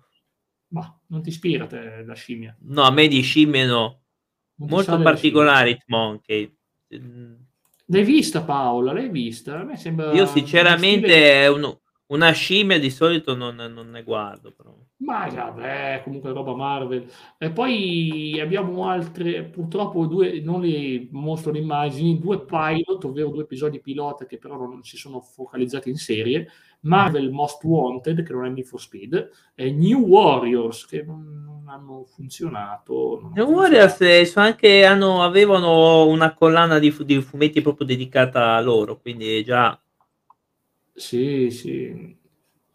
[0.69, 2.57] Ma non ti ispira te la scimmia?
[2.63, 4.01] No, a me di scimmie no.
[4.57, 6.53] Molto particolare Monkey.
[6.89, 8.93] L'hai vista Paola?
[8.93, 9.61] L'hai vista?
[9.61, 10.13] A me sembra...
[10.13, 11.47] Io sinceramente stile...
[11.49, 14.53] un, una scimmia di solito non, non ne guardo.
[14.53, 14.75] Però.
[14.99, 17.07] Ma vabbè, comunque roba Marvel.
[17.39, 23.43] E poi abbiamo altre, purtroppo due, non li mostro le immagini, due pilot, ovvero due
[23.43, 26.49] episodi pilota che però non si sono focalizzati in serie.
[26.81, 31.65] Marvel Most Wanted, che non è Need for Speed, e New Warriors, che non, non
[31.67, 33.31] hanno funzionato.
[33.35, 39.01] New Warriors eh, anche, hanno, avevano una collana di, di fumetti proprio dedicata a loro,
[39.01, 39.77] quindi già...
[40.97, 42.17] Sì, sì.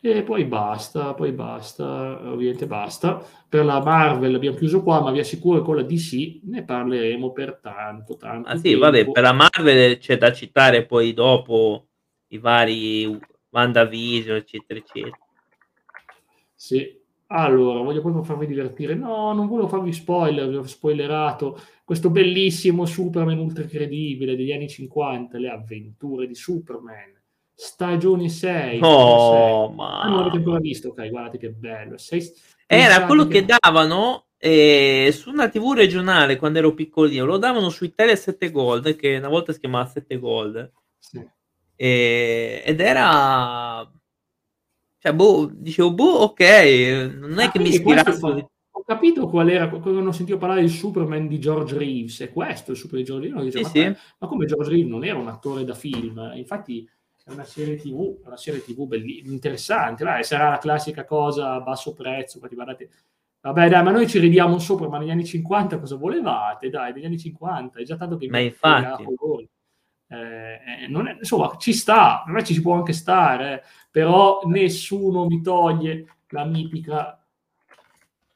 [0.04, 3.24] E poi basta, poi basta, ovviamente basta.
[3.48, 7.32] Per la Marvel abbiamo chiuso qua, ma vi assicuro che con la DC ne parleremo
[7.32, 8.80] per tanto, tanto Ah sì, tempo.
[8.86, 11.88] vabbè, per la Marvel c'è da citare poi dopo
[12.28, 15.18] i vari WandaVision, eccetera, eccetera.
[16.56, 18.96] Sì, allora, voglio proprio farvi divertire.
[18.96, 24.70] No, non volevo farvi spoiler, vi ho spoilerato questo bellissimo Superman ultra credibile degli anni
[24.70, 27.21] 50, le avventure di Superman
[27.64, 28.80] stagione 6.
[28.82, 30.04] Oh, ma...
[30.06, 30.90] Non l'avete ancora visto?
[30.90, 31.96] Ok, guardate che bello.
[31.98, 32.28] Sei...
[32.66, 37.24] Era quello che, che davano eh, su una TV regionale quando ero piccolino.
[37.24, 40.72] Lo davano su Italia 7 Gold, che una volta si chiamava 7 Gold.
[40.98, 41.24] Sì.
[41.76, 43.88] E, ed era...
[44.98, 46.42] Cioè, boh, dicevo, boh, ok,
[47.16, 48.20] non è ah, che mi ispirasse
[48.74, 52.72] ho capito qual era, quando ho sentito parlare di Superman di George Reeves, è questo
[52.72, 54.02] il Superman di George Reeves, sì, ma, sì.
[54.20, 56.88] ma, come George Reeves non era un attore da film, infatti
[57.32, 61.62] è una serie tv, una serie tv bellissima, interessante, vai, sarà la classica cosa a
[61.62, 62.90] basso prezzo, guardate,
[63.42, 66.70] vabbè dai, ma noi ci ridiamo sopra, ma negli anni 50 cosa volevate?
[66.70, 68.28] Dai, negli anni 50, è già tanto che...
[68.30, 69.04] Ma infatti...
[70.08, 75.42] Eh, è, insomma, ci sta, a me ci si può anche stare, però nessuno mi
[75.42, 76.96] toglie la mitica,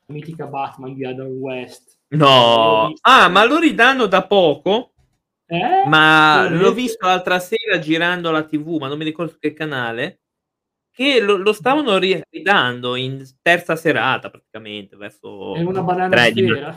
[0.06, 1.98] la mitica Batman di Adam West.
[2.08, 4.95] No, ah, ma lo ridanno da poco?
[5.48, 5.88] Eh?
[5.88, 10.22] Ma l'ho visto l'altra sera girando la TV, ma non mi ricordo che canale,
[10.92, 16.76] che lo, lo stavano ridando in terza serata praticamente, verso È una banana sfera?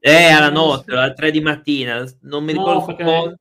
[0.00, 3.36] Eh, alla notte, alle 3 di mattina, non mi ricordo no, cosa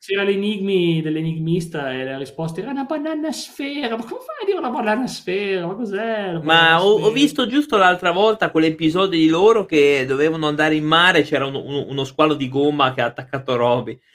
[0.00, 3.96] c'era l'enigmi dell'enigmista e la risposta era una banana sfera.
[3.96, 5.66] Ma come fai a dire una banana sfera?
[5.66, 6.38] Ma cos'è?
[6.42, 11.22] Ma ho, ho, visto giusto l'altra volta quell'episodio di loro che dovevano andare in mare.
[11.22, 13.98] C'era uno, uno, uno squalo di gomma che ha attaccato Roby.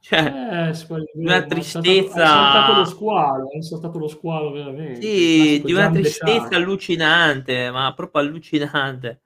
[0.00, 2.22] Cioè, eh, una tristezza.
[2.22, 5.00] È saltato lo squalo, è saltato lo squalo veramente.
[5.00, 9.20] Sì, di una tristezza allucinante, ma proprio allucinante.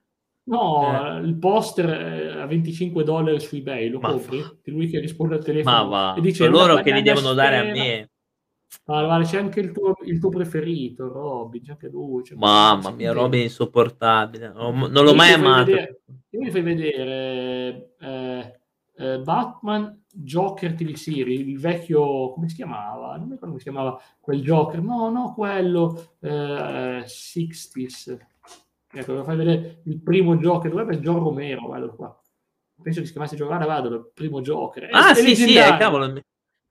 [0.45, 1.19] No, eh.
[1.21, 4.41] il poster a 25 dollari su eBay, lo ma compri?
[4.41, 4.53] Fa...
[4.65, 7.49] Lui che risponde al telefono ma va, e dice loro che li devono sfera.
[7.49, 8.09] dare a me.
[8.85, 12.23] Ma c'è anche il tuo, il tuo preferito, Robby, c'è anche lui.
[12.23, 14.51] C'è Mamma mia, Robby è insopportabile.
[14.53, 15.71] Non, non l'ho mai amato.
[15.71, 16.01] Vedere,
[16.31, 18.59] mi fai vedere eh,
[18.97, 23.15] eh, Batman Joker TV series, il vecchio, come si chiamava?
[23.15, 24.81] Non mi ricordo come si chiamava quel Joker.
[24.81, 28.17] No, no, quello eh, 60s
[28.93, 32.21] Ecco, lo fai vedere il primo gioco, dovrebbe essere John Romero, quello qua.
[32.81, 34.89] penso che si chiamasse Giovanna Vado, il primo Joker.
[34.91, 36.21] Ah, è sì, sì, eh, cavolo, mi,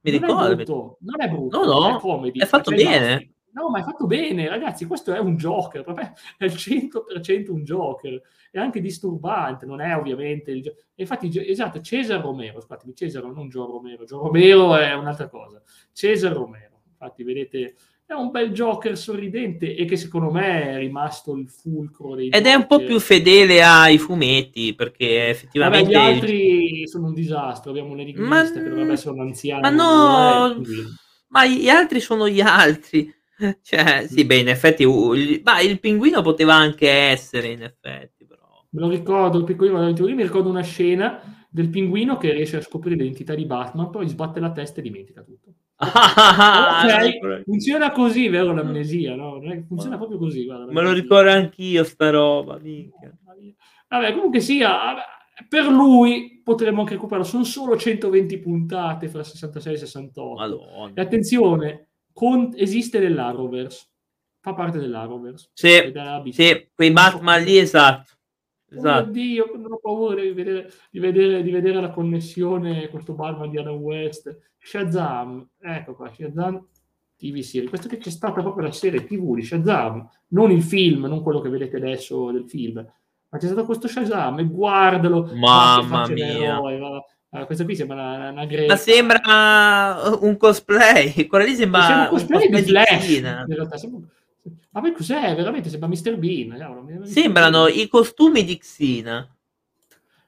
[0.01, 0.51] mi non ricordo.
[0.51, 2.39] È brutto, non è brutto, no, no, è comedy.
[2.39, 3.33] È fatto bene.
[3.53, 7.63] No, ma è fatto bene, ragazzi, questo è un Joker, proprio è il 100% un
[7.63, 13.49] Joker, è anche disturbante, non è ovviamente il Infatti, esatto, Cesar Romero, scusatemi, Cesar, non
[13.49, 17.75] Gio Romero, Gio Romero è un'altra cosa, Cesar Romero, infatti vedete,
[18.13, 22.45] è un bel Joker sorridente e che secondo me è rimasto il fulcro dei Ed
[22.45, 25.91] è un po' più fedele ai fumetti, perché effettivamente...
[25.91, 29.61] Vabbè, gli altri sono un disastro, abbiamo un enigmista Ma- che dovrebbe essere un anziano.
[29.61, 30.61] Ma è, no,
[31.27, 33.13] ma gli altri sono gli altri.
[33.61, 38.25] Cioè, sì, beh, in effetti, uh, il, ma il pinguino poteva anche essere, in effetti,
[38.25, 38.65] però.
[38.69, 42.95] Me lo ricordo, il piccolino mi ricordo una scena del pinguino che riesce a scoprire
[42.95, 45.53] l'identità di Batman, poi sbatte la testa e dimentica tutto.
[45.93, 49.39] Ah, Ok, funziona così, vero l'amnesia, no?
[49.67, 50.71] Funziona proprio così, guarda.
[50.71, 53.15] Me lo ricordo anch'io sta roba, minchia.
[53.87, 54.95] Vabbè, comunque sia,
[55.47, 60.39] per lui potremmo anche recuperare, sono solo 120 puntate fra 66 e 68.
[60.39, 60.91] Madonna.
[60.95, 63.87] E attenzione, con- esiste nell'Arrowverse,
[64.41, 65.49] fa parte dell'Arrowverse.
[65.53, 65.91] Sì,
[66.31, 68.09] sì, quei Batman lì, esatto.
[68.73, 69.09] Oh Esatto.
[69.11, 73.57] Dio, non ho paura di vedere, di vedere, di vedere la connessione, questo Batman di
[73.57, 74.35] Adam West.
[74.57, 76.65] Shazam, ecco qua, Shazam
[77.17, 77.69] TV series.
[77.69, 81.41] Questo che c'è stata proprio la serie TV di Shazam, non il film, non quello
[81.41, 82.75] che vedete adesso del film,
[83.29, 85.29] ma c'è stato questo Shazam e guardalo.
[85.33, 86.25] Mamma mia.
[86.25, 87.05] l'eroe, va.
[87.29, 88.73] Allora, questa qui sembra una, una greca.
[88.73, 91.25] Ma sembra un cosplay.
[91.25, 93.45] Quella lì sembra, Sembra un cosplay di Flash, Xena.
[93.47, 93.77] in realtà.
[93.77, 94.07] Sembra...
[94.71, 95.35] Ma poi cos'è?
[95.35, 96.17] Veramente sembra Mr.
[96.17, 96.57] Bean.
[96.57, 99.27] cavolo, Sembrano i costumi di Xena.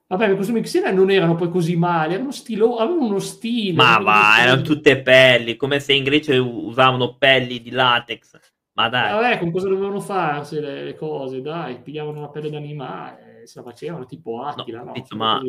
[0.07, 3.73] Vabbè, i costumi Xena non erano poi così male, erano stilo, avevano uno stile.
[3.73, 8.39] Ma va, erano tutte pelli, come se in Grecia usavano pelli di latex.
[8.73, 11.41] Ma dai, Vabbè, con cosa dovevano farsi le, le cose?
[11.41, 14.87] Dai, pigliavano una pelle d'animale, se la facevano tipo Attila, no?
[14.87, 15.41] capito, Sono ma,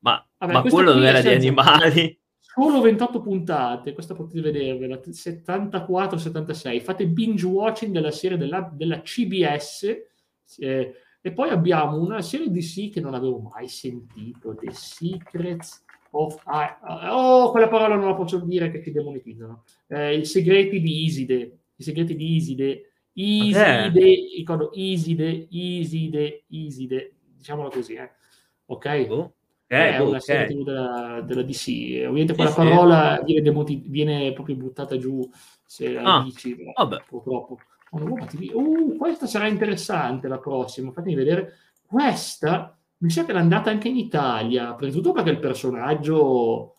[0.00, 2.20] ma, Vabbè, ma quello non era di animali.
[2.54, 6.80] Solo 28 puntate, questa potete vedervela, 74-76.
[6.80, 9.84] Fate binge watching della serie della, della CBS.
[10.58, 16.40] eh, e poi abbiamo una serie DC che non avevo mai sentito, The Secrets of...
[16.44, 16.80] ah,
[17.16, 19.62] oh, quella parola non la posso dire che ci demonetizzano.
[19.86, 21.58] Eh, I segreti di Iside.
[21.76, 22.92] I segreti di Iside.
[23.12, 28.10] Iside, ricordo Iside, Iside, Iside, diciamolo così, eh.
[28.66, 29.06] ok?
[29.06, 29.34] Boh,
[29.72, 31.66] è ok, boh, una serie della, della DC.
[32.06, 32.56] Ovviamente Sì, quella sì.
[32.56, 35.28] parola viene, demoti- viene proprio buttata giù
[35.64, 37.02] se la Ah, dici, vabbè.
[37.08, 37.58] purtroppo.
[37.90, 38.50] TV.
[38.54, 40.92] Uh, questa sarà interessante la prossima.
[40.92, 41.52] Fatemi vedere.
[41.86, 46.76] Questa mi sa che è andata anche in Italia, prima di tutto perché il personaggio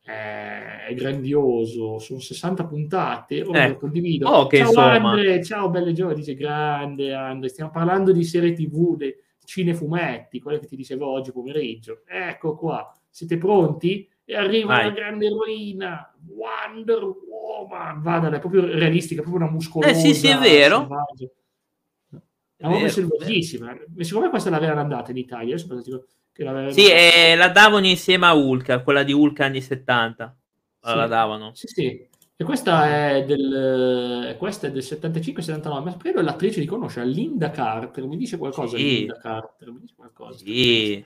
[0.00, 1.98] è, è grandioso.
[1.98, 3.42] Sono 60 puntate.
[3.42, 4.28] Ora Eh, lo condivido.
[4.28, 4.92] oh, che ciao insomma.
[5.10, 6.16] Andre, ciao belle giovani.
[6.18, 7.48] Dice grande Andre.
[7.48, 9.14] Stiamo parlando di serie TV, dei
[9.48, 12.02] cinefumetti, quelle che ti dicevo oggi pomeriggio.
[12.06, 12.94] Ecco qua.
[13.08, 14.06] Siete pronti?
[14.26, 14.84] E arriva Vai.
[14.84, 18.02] la grande eroina, Wonder Woman.
[18.02, 19.90] Vada, è proprio realistica, proprio una muscolosa.
[19.90, 20.80] Eh, sì, sì, è vero.
[20.80, 21.24] selvaggia.
[21.24, 23.78] È vero, proprio selvagissima.
[24.00, 25.56] Secondo me questa l'avevano andata in Italia.
[25.56, 30.36] L'avevano- Sì, e la davano insieme a Hulk, quella di Hulk anni 70.
[30.80, 30.94] Sì.
[30.94, 31.54] La davano.
[31.54, 32.08] Sì, sì.
[32.40, 38.06] E questa è del, questa è del 75-79, ma credo l'attrice li conosce, Linda Carter.
[38.06, 38.98] Mi dice qualcosa Sì.
[38.98, 39.72] Linda Carter?
[39.72, 40.38] Mi dice qualcosa.
[40.38, 41.04] Sì,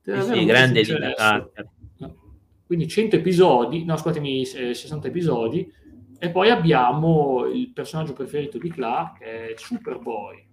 [0.00, 0.80] sì, grande.
[0.80, 1.68] Linda Carter.
[2.64, 5.70] Quindi 100 episodi, no scusatemi, eh, 60 episodi,
[6.18, 10.48] e poi abbiamo il personaggio preferito di Clark, che è Superboy.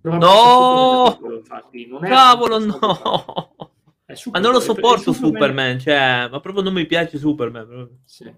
[0.00, 1.06] Dovrebbe No!
[1.06, 3.72] Superboy, infatti, non è Cavolo, no!
[4.04, 7.98] è Ma non lo sopporto Superman, cioè, ma proprio non mi piace Superman.
[8.04, 8.32] Sì.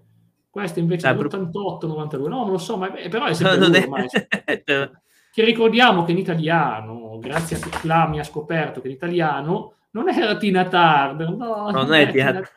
[0.53, 3.57] Questo invece Eh, è pro- 88-92, no, non lo so, ma è- però è sempre
[3.57, 4.07] Non lui è- ormai.
[4.63, 4.91] Cioè,
[5.33, 9.73] Che ricordiamo che in italiano, grazie a che Cla mi ha scoperto che in italiano
[9.91, 12.47] non era Tina Turner, no, Non è Tina-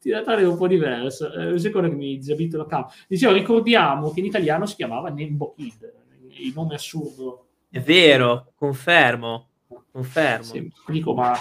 [0.00, 1.32] Tina Turner è un po' diverso.
[1.32, 2.86] Eh, secondo che mi disabito la cam.
[3.06, 5.92] Dicevo, ricordiamo che in italiano si chiamava Nembo Kid,
[6.30, 7.46] il nome assurdo.
[7.70, 9.46] È vero, confermo,
[9.92, 10.42] confermo.
[10.42, 11.38] Sì, dico, ma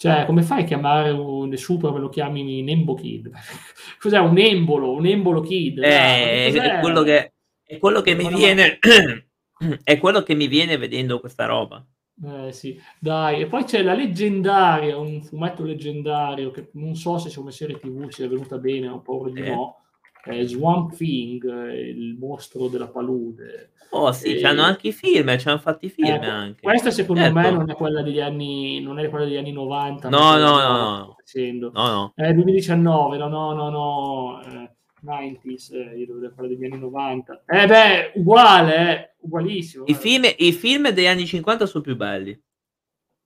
[0.00, 3.30] cioè, come fai a chiamare un super me lo chiami Nembo Kid?
[4.00, 4.94] Cos'è un embolo?
[4.94, 5.76] Un embolo kid?
[5.82, 8.78] Eh, è quello che, è quello che mi Ma viene
[9.84, 11.86] è quello che mi viene vedendo questa roba.
[12.24, 17.30] Eh sì, dai, e poi c'è la leggendaria, un fumetto leggendario che non so se
[17.34, 19.50] come serie TV ci è venuta bene, ho paura di Eh.
[19.50, 19.82] no.
[20.22, 23.72] È Swamp Thing, eh, il mostro della palude.
[23.92, 26.60] Oh sì, Eh, c'hanno anche i film, ci hanno fatti i film Ecco, anche.
[26.62, 27.38] Questa secondo Certo.
[27.38, 30.08] me non è quella degli anni, non è quella degli anni 90.
[30.08, 31.16] No, no, no, no.
[31.18, 31.70] facendo.
[31.74, 32.12] No, no.
[32.14, 34.70] Eh, 2019, no, no, no, no, eh,
[35.02, 37.42] 90s, eh, io vedere quella degli anni 90.
[37.46, 39.84] Eh beh, uguale, eh, ugualissimo.
[39.86, 42.40] I film, I film degli anni 50 sono più belli.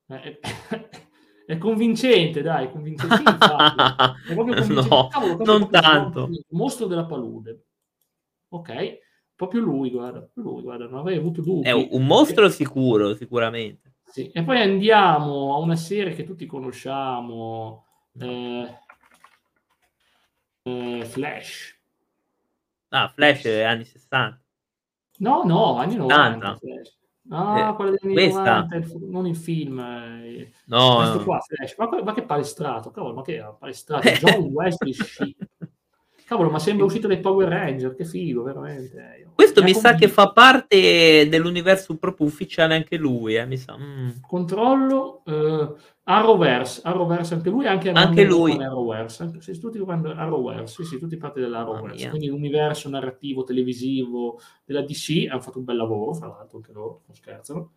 [0.08, 0.40] Eh,
[1.46, 3.16] è convincente, dai, convincente.
[3.16, 4.88] Sì, è convincente.
[4.88, 6.28] no, Cavolo, non tanto.
[6.30, 7.64] Il mostro della palude.
[8.48, 8.98] Ok,
[9.36, 11.66] proprio lui, guarda, lui, guarda, non avrei avuto dubbi.
[11.66, 13.92] È un mostro sicuro, sicuramente.
[14.04, 17.84] Sì, E poi andiamo a una serie che tutti conosciamo,
[18.20, 18.78] eh,
[20.62, 21.78] eh, Flash.
[22.90, 24.40] Ah, Flash è anni 60.
[25.18, 26.50] No, no, anni 90.
[26.52, 26.56] 80.
[26.58, 26.98] Flash.
[27.30, 28.42] Ah, Eh, quella degli anni questa?
[28.60, 29.78] 90, il fu- non il film.
[29.80, 31.24] eh, No, questo no.
[31.24, 31.76] qua, Flash.
[31.78, 34.08] Ma, ma che palestrato, cavolo, ma che palestrato?
[34.20, 35.40] John Wesley Shipp.
[36.26, 39.28] Cavolo, ma sembra uscito dai Power Ranger, che figo, veramente.
[39.34, 43.76] Questo Mi sa che fa parte dell'universo proprio ufficiale anche lui, eh, mi sa.
[43.76, 44.08] Mm.
[44.26, 48.52] Controllo eh, Arrowverse, Arrowverse anche lui, anche, Anche lui.
[48.52, 52.08] Arrowverse, anche, sì, tutti guardano Arrowverse, sì, sì, tutti parte dell'Arrowverse, mia.
[52.08, 57.02] quindi l'universo narrativo televisivo della DC hanno fatto un bel lavoro, fra l'altro anche loro,
[57.06, 57.70] non scherzano.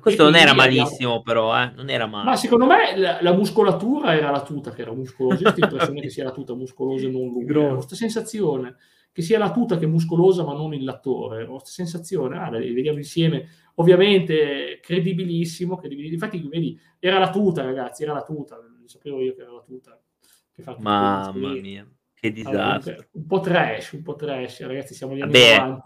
[0.00, 1.70] Questo E non era quindi abbiamo- malissimo, però, eh.
[1.76, 2.24] Non era male.
[2.24, 6.00] Ma secondo me la, la muscolatura era la tuta che era muscolosa, ho questa impressione
[6.00, 7.68] che sia la tuta muscolosa e non Grosso.
[7.70, 8.76] ho questa sensazione
[9.12, 12.48] che sia la tuta che è muscolosa ma non il l'attore, ho questa sensazione, ah,
[12.48, 16.24] dai, vediamo insieme, ovviamente credibilissimo, credibilissimo.
[16.24, 20.00] infatti vedi, era la tuta ragazzi, era la tuta, sapevo io che era la tuta.
[20.54, 23.06] Che fa tutto Mamma mia, che Allora, disastro.
[23.12, 25.58] un po' trash, un po' trash, ragazzi, siamo agli anni Vabbè.
[25.58, 25.82] 90.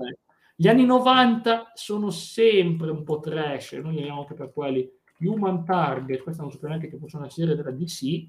[0.59, 4.91] Gli anni 90 sono sempre un po' trash, noi andiamo anche per quelli.
[5.21, 8.27] Human Target, questa non sapevo neanche che fosse una serie della DC.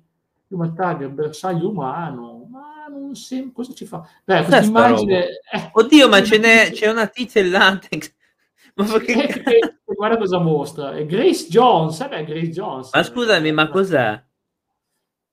[0.49, 4.05] Human Target, bersaglio umano, ma non sempre, cosa ci fa?
[4.25, 5.25] Beh, questa immagine...
[5.51, 8.13] eh, Oddio, ma ce n'è, c'è una tizia in latex.
[8.75, 9.13] Ma eh, perché...
[9.28, 10.95] che- che- guarda cosa mostra.
[10.95, 12.93] È Grace Jones, eh beh, Grace Jones.
[12.93, 14.23] Ma scusami, ma cos'è?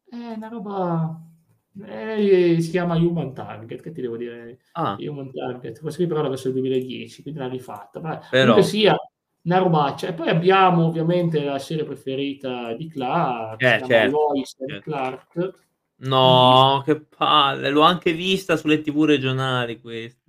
[0.09, 1.21] È una roba...
[1.87, 4.61] eh, si chiama Human Target, che ti devo dire?
[4.73, 8.01] Ah, Human Target, questa qui però era verso il 2010, quindi l'ha rifatta.
[8.01, 8.97] Vabbè, Però- comunque sia
[9.43, 10.09] una robaccia.
[10.09, 14.91] E poi abbiamo ovviamente la serie preferita di Clark, Eh, certo, Lois certo.
[14.91, 15.55] Clark.
[15.97, 17.71] no, che palle.
[17.71, 20.21] L'ho anche vista sulle tv regionali questa.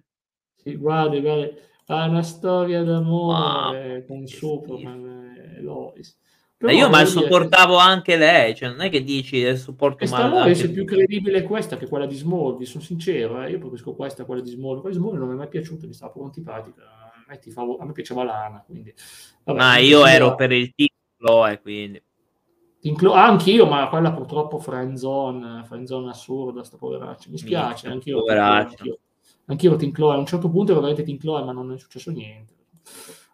[0.56, 1.50] Sì, guarda, guarda,
[1.88, 6.18] ha una storia d'amore Wow, con Superman e Lois.
[6.66, 10.28] Ma Però, io ma sopportavo anche lei, cioè non è che dici eh, sopporto Questa
[10.28, 13.94] male anche è più credibile questa che quella di Smallville, sono sincero, eh, io preferisco
[13.94, 14.82] questa a quella di Smallville.
[14.82, 16.82] Quella di Smallville non mi è mai piaciuta, mi stava proprio antipatica.
[16.82, 18.92] A me, tifavo- a me piaceva Lana, quindi...
[19.44, 22.02] vabbè, Ma io sia- ero per il titolo e quindi
[22.82, 27.30] Inclu- ah, anch'io, ma quella purtroppo friendzone, friendzone assurda, sta poveraccia.
[27.30, 28.34] Mi spiace, Minchia, anch'io.
[28.36, 29.00] Anch'io,
[29.46, 30.14] anch'io ero Team Chloe.
[30.14, 32.54] A un certo punto ero veramente Team Chloe, ma non è successo niente.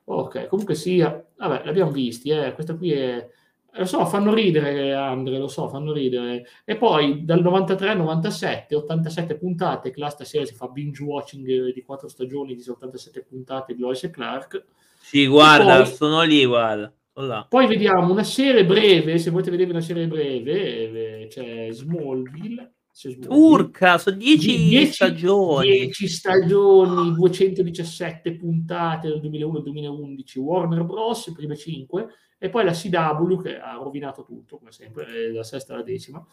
[0.06, 2.54] Ok, comunque sia, vabbè, l'abbiamo visti, eh.
[2.54, 3.30] Questa qui è...
[3.74, 6.46] Lo so, fanno ridere, Andre, lo so, fanno ridere.
[6.66, 11.72] E poi dal 93 al 97, 87 puntate, che là stasera si fa binge watching
[11.72, 14.66] di quattro stagioni di 87 puntate di Lois e Clark.
[15.00, 16.94] Sì, guarda, poi- sono lì, guarda.
[17.14, 17.46] Là.
[17.48, 22.74] Poi vediamo una serie breve, se volete vedere una serie breve, eh, c'è Smallville.
[23.10, 23.42] C'è Smallville.
[23.44, 25.70] Urca, sono 10 Die- dieci- stagioni.
[25.70, 31.28] 10 stagioni, 217 puntate del 2001-2011, Warner Bros.
[31.28, 35.44] le prime 5, e poi la CW che ha rovinato tutto, come sempre, è la
[35.44, 36.26] sesta alla decima.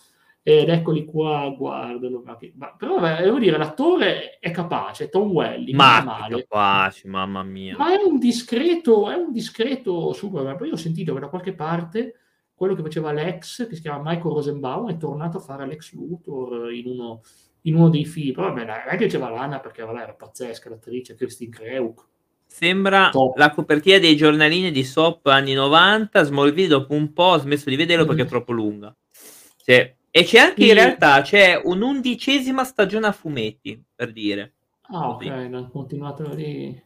[0.42, 2.22] Ed eccoli qua, guardalo.
[2.54, 6.46] Ma però devo dire, l'attore è capace, è Tom Welling, è Ma male.
[6.46, 7.76] capaci, mamma mia.
[7.76, 10.56] Ma è un discreto, è un discreto Superman.
[10.56, 12.14] Poi io ho sentito che da qualche parte
[12.58, 16.72] quello che faceva Lex, che si chiama Michael Rosenbaum, è tornato a fare Lex Luthor
[16.72, 17.22] in uno,
[17.62, 18.34] in uno dei film.
[18.34, 22.04] Però vabbè, a me piaceva Lana perché vabbè, era pazzesca l'attrice, Christine Kreuk.
[22.44, 23.36] Sembra Top.
[23.36, 26.22] la copertina dei giornalini di Sop anni 90.
[26.24, 28.28] Smallville dopo un po' ho smesso di vederlo perché è Mm.
[28.28, 28.94] troppo lunga.
[29.10, 29.72] Sì.
[30.10, 30.68] E c'è anche Sì.
[30.68, 34.54] in realtà c'è un'undicesima stagione a fumetti, per dire.
[34.90, 35.28] Ah, ok, Così.
[35.28, 36.82] hanno continuato lì.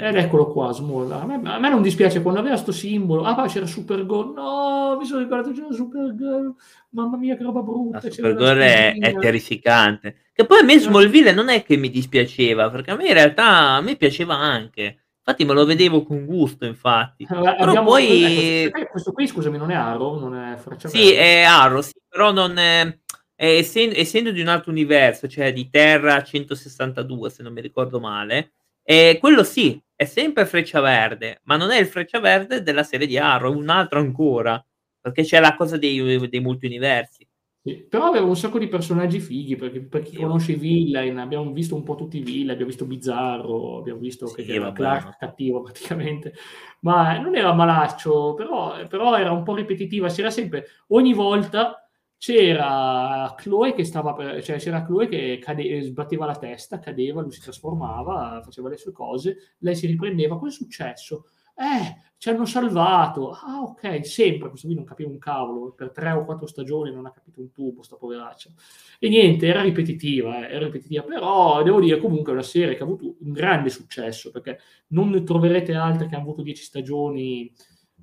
[0.00, 1.10] Ed eccolo qua, Small.
[1.10, 3.24] A me, a me non dispiace quando aveva sto simbolo.
[3.24, 4.32] Ah, ma c'era Supergirl.
[4.32, 6.54] No, mi sono ricordato c'era Supergirl.
[6.90, 7.98] Mamma mia, che roba brutta.
[8.00, 10.26] La Supergirl è, è terrificante.
[10.32, 13.70] Che poi a me Smallville non è che mi dispiaceva, perché a me in realtà
[13.72, 15.00] a me piaceva anche.
[15.18, 17.26] Infatti me lo vedevo con gusto, infatti.
[17.28, 21.42] Allora, Però poi ecco, eh, questo qui, scusami, non è Arrow, non è Sì, è
[21.42, 22.86] Arrow, sì, però non è,
[23.34, 27.98] è essen- essendo di un altro universo, cioè di Terra 162, se non mi ricordo
[27.98, 32.84] male, e quello sì, è sempre Freccia Verde, ma non è il Freccia Verde della
[32.84, 34.64] serie di Arrow, è un altro ancora,
[35.00, 37.26] perché c'è la cosa dei, dei multiuniversi.
[37.60, 41.52] Sì, Però aveva un sacco di personaggi fighi, perché per chi Sì, conosce villain, abbiamo
[41.52, 45.16] visto un po' tutti i villain, abbiamo visto Bizzarro, abbiamo visto Sì, che era Clark
[45.18, 46.32] cattivo praticamente,
[46.80, 51.87] ma non era malaccio, però, però era un po' ripetitiva, c'era sempre, ogni volta
[52.18, 57.32] c'era Chloe che stava per, cioè c'era Chloe che cade, sbatteva la testa, cadeva, lui
[57.32, 61.24] si trasformava, faceva le sue cose, lei si riprendeva, cosa è successo?
[61.58, 63.32] eh, ci hanno salvato.
[63.32, 64.48] Ah, ok, sempre.
[64.48, 65.72] Questo qui non capiva un cavolo.
[65.72, 68.50] Per tre o quattro stagioni non ha capito un tubo, sta poveraccia.
[68.98, 71.02] E niente, era ripetitiva, eh, era ripetitiva.
[71.02, 75.10] Però devo dire comunque è una serie che ha avuto un grande successo, perché non
[75.10, 77.52] ne troverete altre che hanno avuto dieci stagioni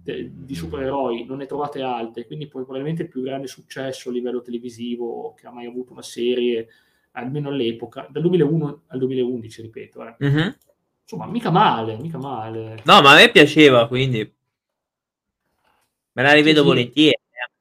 [0.05, 5.33] di supereroi, non ne trovate altre, quindi probabilmente il più grande successo a livello televisivo
[5.33, 6.67] che ha mai avuto una serie,
[7.11, 10.07] almeno all'epoca, dal 2001 al 2011, ripeto.
[10.07, 10.15] Eh.
[10.25, 10.49] Mm-hmm
[11.05, 12.81] insomma, mica male, mica male.
[12.83, 14.33] No, ma a me piaceva, quindi
[16.11, 17.13] me la rivedo sì, volentieri.
[17.13, 17.51] Eh.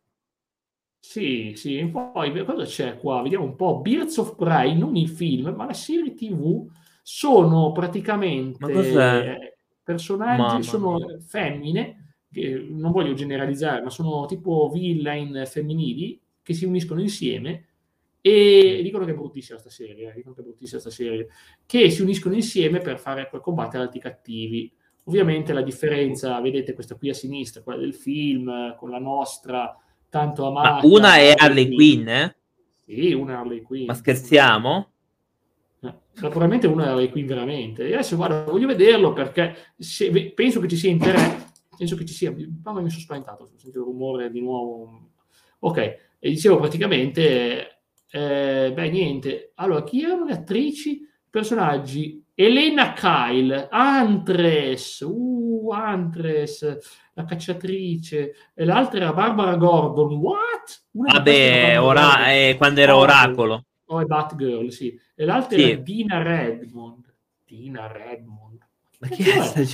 [0.99, 3.23] Sì, sì, poi cosa c'è qua?
[3.23, 3.81] Vediamo un po'.
[3.81, 6.67] Birds of Prey, non il film, ma la serie TV
[7.03, 11.19] sono praticamente personaggi, Mamma sono mia.
[11.21, 12.04] femmine,
[12.35, 17.69] che non voglio generalizzare, ma sono tipo villain femminili che si uniscono insieme
[18.21, 21.29] e dicono che è bruttissima questa serie, eh, dicono che è bruttissima questa serie,
[21.65, 24.73] che si uniscono insieme per, fare, per combattere altri cattivi.
[25.05, 29.79] Ovviamente la differenza, vedete questa qui a sinistra, quella del film, con la nostra
[30.09, 30.71] tanto amata.
[30.77, 32.37] Ma una è Harley Quinn, eh?
[32.87, 33.87] Sì, una è Harley Quinn.
[33.87, 34.91] Ma scherziamo?
[35.81, 37.87] Eh, naturalmente una è Harley Quinn veramente.
[37.87, 42.15] E adesso guarda, voglio vederlo perché se, penso che ci sia interesse, penso che ci
[42.15, 45.11] sia, mamma mi sono spaventato, ho sentito il rumore di nuovo.
[45.61, 47.75] Ok, e dicevo praticamente
[48.15, 49.51] eh, beh, niente.
[49.57, 51.01] Allora, chi erano le attrici?
[51.29, 52.23] Personaggi.
[52.33, 56.79] Elena Kyle, Antres, uh, Antres,
[57.15, 60.85] la cacciatrice, e l'altra era Barbara Gordon, what?
[60.93, 63.65] Una Vabbè, ora, eh, quando era Oracolo.
[63.87, 64.97] Oh, è Batgirl, sì.
[65.15, 65.71] E l'altra sì.
[65.71, 67.13] era Dina Redmond.
[67.45, 68.67] Dina Redmond.
[69.01, 69.65] Ma chi è?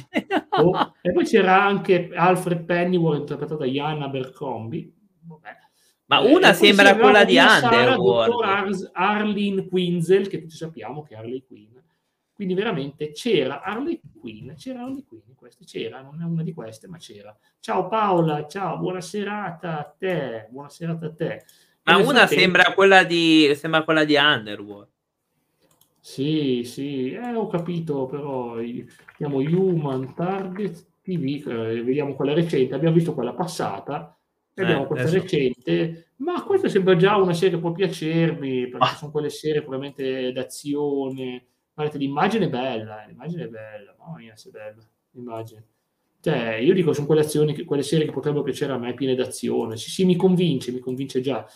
[0.60, 4.92] Oh, e poi c'era anche Alfred Pennyworth interpretato da Iana Abercrombie.
[5.22, 5.58] Vabbè.
[6.06, 8.42] Ma una sembra quella di Underworld.
[8.42, 11.78] Ar- Arlene Quinzel, che tutti sappiamo che è Harley Quinn.
[12.32, 16.88] Quindi veramente c'era Harley Quinn, c'era Harley Quinn, queste c'era, non è una di queste,
[16.88, 17.36] ma c'era.
[17.60, 21.44] Ciao Paola, ciao, buona serata a te, buona serata a te.
[21.82, 24.88] Ma una sembra quella di sembra quella di Underworld.
[26.00, 32.94] Sì, sì, eh, ho capito, però abbiamo Human Target TV, eh, vediamo quella recente, abbiamo
[32.94, 34.18] visto quella passata,
[34.54, 35.22] e abbiamo eh, questa adesso...
[35.22, 38.96] recente, ma questa sembra già una serie che può piacermi, perché ah.
[38.96, 41.46] sono quelle serie probabilmente d'azione.
[41.74, 44.82] Guardate, l'immagine è bella, eh, l'immagine è bella, mamma mia, se bella
[45.12, 45.64] l'immagine.
[46.20, 49.76] Cioè, io dico, sono quelle azioni, quelle serie che potrebbero piacere a me, piene d'azione.
[49.76, 51.46] Sì, sì, mi convince, mi convince già.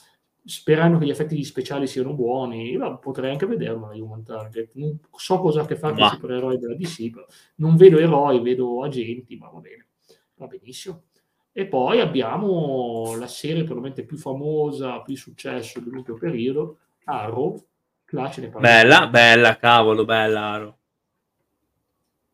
[0.47, 4.73] Sperando che gli effetti speciali siano buoni, potrei anche vederlo la Human Target.
[4.75, 7.11] Non so cosa ha a che fare con i supereroi della DC,
[7.57, 9.87] non vedo eroi, vedo agenti, ma va bene,
[10.35, 11.05] va benissimo.
[11.51, 17.65] E poi abbiamo la serie probabilmente più famosa, più successo dell'ultimo periodo, Arrow.
[18.09, 20.77] Là ce ne bella, bella, cavolo, bella Arrow.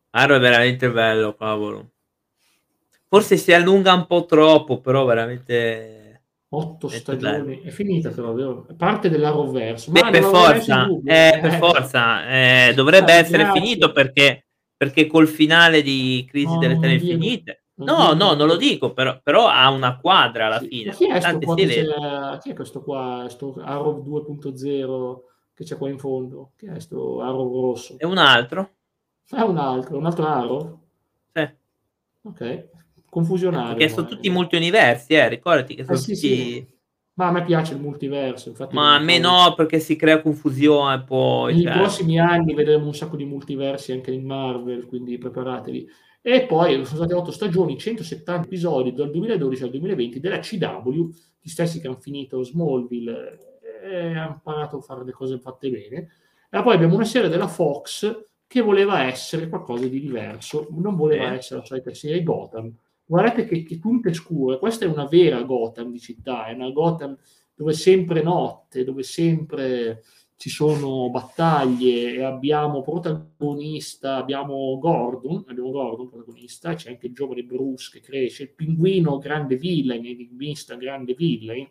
[0.09, 1.91] Arrow è veramente bello, cavolo.
[3.07, 5.99] Forse si allunga un po' troppo, però veramente...
[6.53, 7.67] Otto stagioni, bello.
[7.67, 8.67] è finita però, vero?
[8.77, 9.89] Parte dell'Arrowverse.
[9.89, 13.61] Beh, per forza, eh, per forza, eh, dovrebbe eh, essere grazie.
[13.61, 18.57] finito perché, perché col finale di Crisi no, delle Tele Infinite No, no, non lo
[18.57, 20.91] dico, però, però ha una quadra alla fine.
[20.91, 25.19] Chi è, chi è, questo qua, questo Arrow 2.0
[25.53, 26.51] che c'è qua in fondo?
[26.57, 27.95] Chi è questo Arrow rosso?
[27.97, 28.75] È un altro.
[29.27, 30.79] È un altro, un altro Arrow?
[31.33, 31.49] Sì.
[32.23, 32.69] Ok,
[33.11, 33.75] confusionario.
[33.75, 36.27] Perché sono tutti multi-universi, eh, ricordati che sono eh, sì, tutti...
[36.27, 36.79] Sì.
[37.13, 38.53] Ma a me piace il multiverso.
[38.71, 41.55] Ma a me no, perché si crea confusione poi.
[41.55, 41.73] Nei cioè...
[41.73, 45.87] prossimi anni vedremo un sacco di multiversi anche in Marvel, quindi preparatevi.
[46.21, 51.09] E poi sono state otto stagioni, 170 episodi dal 2012 al 2020 della CW,
[51.41, 56.07] gli stessi che hanno finito Smallville e hanno imparato a fare le cose fatte bene.
[56.49, 61.31] E poi abbiamo una serie della Fox che voleva essere qualcosa di diverso, non voleva
[61.31, 61.37] eh.
[61.37, 62.73] essere la solita serie Gotham.
[63.11, 67.17] Guardate che, che punte scure, questa è una vera Gotham di città, è una Gotham
[67.53, 70.01] dove sempre notte, dove sempre
[70.37, 77.43] ci sono battaglie e abbiamo protagonista, abbiamo Gordon, abbiamo Gordon protagonista, c'è anche il giovane
[77.43, 81.67] Bruce che cresce, il pinguino grande villain, enigmista grande villain,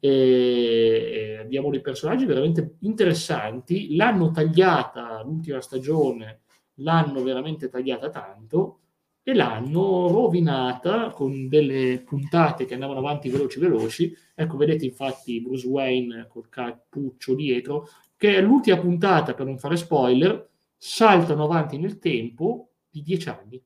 [0.00, 6.40] e, abbiamo dei personaggi veramente interessanti, l'hanno tagliata l'ultima stagione,
[6.76, 8.78] l'hanno veramente tagliata tanto,
[9.26, 14.14] e l'hanno rovinata con delle puntate che andavano avanti veloci veloci.
[14.34, 19.76] Ecco, vedete infatti Bruce Wayne col cappuccio dietro, che è l'ultima puntata, per non fare
[19.76, 20.46] spoiler,
[20.76, 23.64] saltano avanti nel tempo di dieci anni.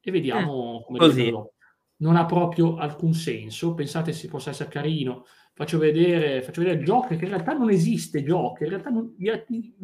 [0.00, 1.32] E vediamo eh, come così.
[1.96, 3.74] non ha proprio alcun senso.
[3.74, 5.24] Pensate se possa essere carino.
[5.52, 9.16] Faccio vedere, faccio vedere Joker, che in realtà non esiste Joker, in realtà non,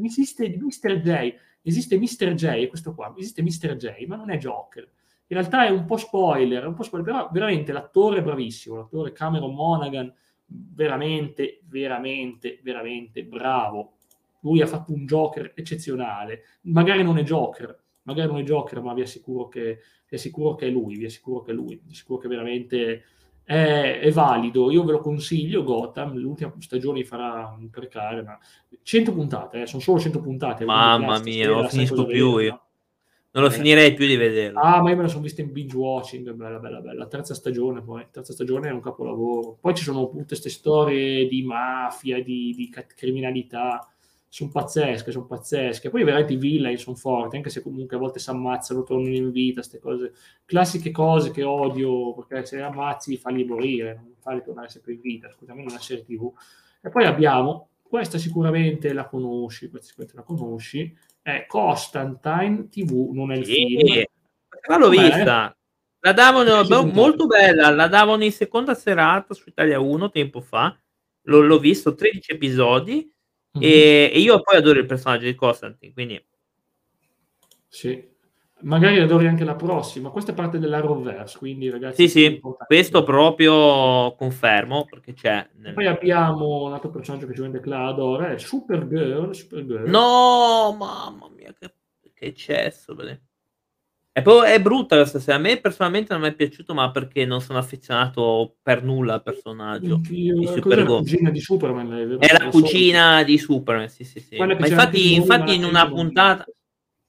[0.05, 1.01] esiste Mr.
[1.01, 1.35] J,
[1.65, 2.35] esiste Mr.
[2.35, 3.77] J, questo qua, esiste Mr.
[3.77, 4.89] J, ma non è Joker.
[5.27, 9.13] In realtà è un po' spoiler, un po' spoiler, però veramente l'attore è bravissimo, l'attore
[9.13, 10.13] Cameron Monaghan,
[10.47, 13.95] veramente, veramente, veramente bravo.
[14.41, 16.43] Lui ha fatto un Joker eccezionale.
[16.63, 20.67] Magari non è Joker, magari non è Joker, ma vi assicuro che, vi assicuro che
[20.67, 23.05] è lui, vi assicuro che è lui, vi assicuro che veramente
[23.45, 24.71] è, è, valido.
[24.71, 28.39] Io ve lo consiglio, Gotham, l'ultima stagione farà un precare, ma
[28.83, 30.65] 100 puntate, eh, sono solo 100 puntate.
[30.65, 32.61] Mamma mia, non finisco più io.
[33.35, 33.53] Non lo eh.
[33.53, 34.61] finirei più di vederlo.
[34.61, 37.07] Ah, ma io me la sono vista in binge watching, bella, bella, bella.
[37.07, 39.57] Terza stagione poi, terza stagione è un capolavoro.
[39.61, 43.89] Poi ci sono tutte queste storie di mafia, di, di criminalità
[44.35, 45.91] sono pazzesche, sono pazzesche.
[45.91, 49.31] Poi veramente i villain sono forti, anche se comunque a volte si ammazzano, tornano in
[49.31, 50.13] vita, queste cose,
[50.45, 55.31] classiche cose che odio, perché se ammazzi falli morire, non farli tornare sempre in vita,
[55.31, 56.33] scusami, una serie tv.
[56.83, 63.31] E poi abbiamo, questa sicuramente la conosci, questa sicuramente la conosci, è Constantine TV, non
[63.31, 64.05] è il sì, film.
[64.69, 65.57] Ma l'ho vista.
[66.01, 70.77] La davano beh, molto bella, la davano in seconda serata su Italia 1 tempo fa.
[71.27, 73.14] L'ho, l'ho visto 13 episodi
[73.57, 73.69] Mm-hmm.
[73.69, 76.25] E, e, io poi adoro il personaggio di Constantine, quindi...
[77.69, 78.03] Sì,
[78.61, 80.11] magari adori anche la prossima.
[80.11, 82.09] Questa è parte dell'Arrowverse, quindi ragazzi...
[82.09, 85.49] Sì, sì, questo proprio confermo, perché c'è...
[85.57, 85.75] Nel...
[85.75, 89.89] Poi abbiamo un altro personaggio che Giovanni Decla adora, è Supergirl, Supergirl.
[89.89, 91.73] No, mamma mia, che,
[92.13, 93.23] che eccesso, vedete.
[94.17, 95.35] È, proprio, è brutta questa serie.
[95.35, 99.25] A me personalmente non mi è piaciuto, ma perché non sono affezionato per nulla al
[99.25, 100.71] personaggio Io, di Supergirl.
[100.71, 101.93] È la cugina di Superman.
[101.93, 102.21] È, vero?
[102.21, 104.37] è la cugina di Superman, sì, sì, sì.
[104.37, 106.45] Ma infatti, infatti in una puntata...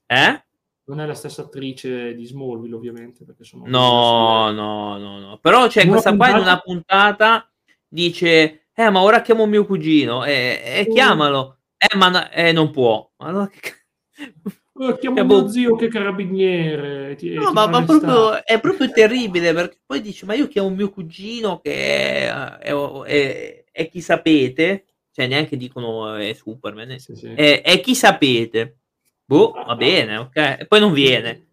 [0.04, 0.44] Eh?
[0.86, 3.24] Non è la stessa attrice di Smallville, ovviamente.
[3.24, 5.38] Perché sono no, no, no, no.
[5.40, 6.32] Però c'è questa puntata...
[6.32, 7.48] qua in una puntata
[7.86, 10.24] dice, eh, ma ora chiamo mio cugino.
[10.24, 11.58] E eh, eh, chiamalo.
[11.76, 13.08] Eh, ma eh, non può.
[13.18, 13.74] Allora che...
[14.78, 15.48] Oh, chiamo mio boh.
[15.48, 17.14] zio che carabiniere.
[17.14, 20.68] Ti, no, ti ma, ma proprio, è proprio terribile perché poi dice: Ma io chiamo
[20.68, 27.14] mio cugino che è, è, è, è chi sapete, cioè neanche dicono è Superman, sì,
[27.14, 27.32] sì.
[27.32, 28.78] È, chi sapete.
[29.24, 30.36] Boh, va bene, ok.
[30.60, 31.44] E poi non viene.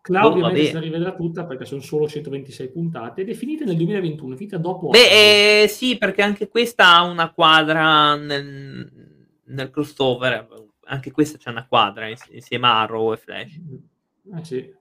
[0.00, 3.76] Claudio boh, se la rivedrà tutta perché sono solo 126 puntate ed è finita nel
[3.76, 4.88] 2021, è finita dopo.
[4.88, 8.90] Beh, eh, sì, perché anche questa ha una quadra nel,
[9.44, 13.60] nel crossover anche questa c'è una quadra insieme a Arrow e Flash.
[14.34, 14.74] Eh sì.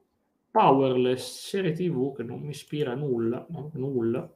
[0.51, 3.69] Powerless, serie TV che non mi ispira nulla, no?
[3.75, 4.29] nulla.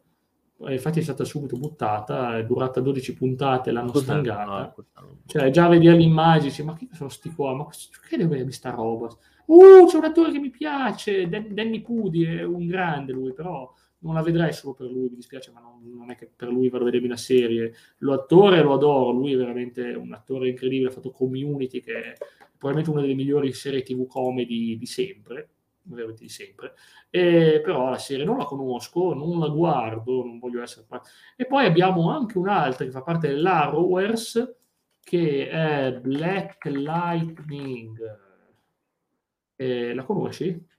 [0.68, 4.04] Infatti è stata subito buttata, è durata 12 puntate, l'hanno Cos'è?
[4.04, 4.74] stangata.
[5.02, 7.54] No, cioè, già a vedere le immagini, ma che sono sti qua?
[7.54, 9.08] Ma che devo vedere questa roba?
[9.46, 13.74] Uh, c'è un attore che mi piace, Danny Pudi è un grande lui, però
[14.04, 16.70] non la vedrai solo per lui, mi dispiace, ma non, non è che per lui
[16.70, 17.74] vado a vedermi una serie.
[18.00, 22.14] L'attore lo adoro, lui è veramente un attore incredibile, ha fatto Community, che è
[22.58, 25.50] probabilmente una delle migliori serie TV comedy di sempre,
[25.84, 26.74] veramente di sempre.
[27.10, 30.86] E, però la serie non la conosco, non la guardo, non voglio essere...
[31.36, 34.58] E poi abbiamo anche un'altra che fa parte dell'Arrowverse,
[35.02, 38.20] che è Black Lightning.
[39.56, 40.72] Eh, la conosci?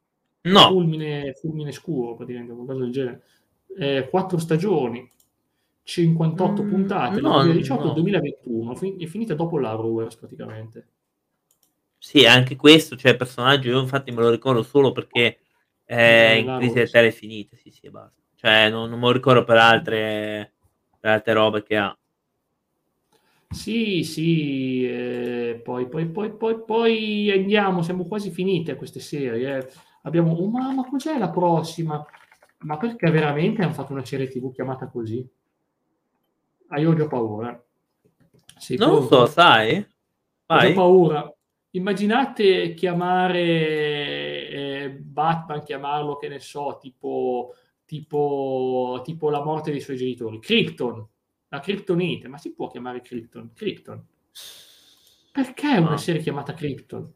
[0.45, 0.69] No.
[0.69, 3.23] Fulmine, fulmine scuro, praticamente, qualcosa del genere.
[3.77, 5.09] Eh, quattro stagioni,
[5.83, 8.73] 58 mm, puntate, no, 2018-2021, no.
[8.99, 10.87] è finita dopo l'Arrowverse praticamente.
[11.99, 15.39] Sì, anche questo, cioè personaggio, io infatti me lo ricordo solo perché
[15.83, 18.21] è in crisi del tele finita, sì, sì, basta.
[18.37, 20.53] Cioè, non, non me lo ricordo per altre,
[21.01, 21.97] per altre robe che ha.
[23.49, 29.59] Sì, sì, eh, poi, poi, poi, poi, poi andiamo, siamo quasi finite a queste serie.
[29.59, 32.05] Eh abbiamo, oh mamma, cos'è la prossima?
[32.59, 35.27] Ma perché veramente hanno fatto una serie TV chiamata così?
[36.69, 37.63] Ah, io ho paura.
[38.57, 39.87] Sì, non lo so, sai?
[40.47, 40.71] Vai.
[40.71, 41.35] Ho paura.
[41.71, 43.41] Immaginate chiamare
[44.49, 50.39] eh, Batman, chiamarlo, che ne so, tipo, tipo, tipo la morte dei suoi genitori.
[50.39, 51.07] Krypton,
[51.49, 53.53] la Kryptonite, ma si può chiamare Krypton?
[53.53, 54.07] Krypton.
[55.33, 55.99] Perché una ah.
[55.99, 57.13] serie chiamata Krypton?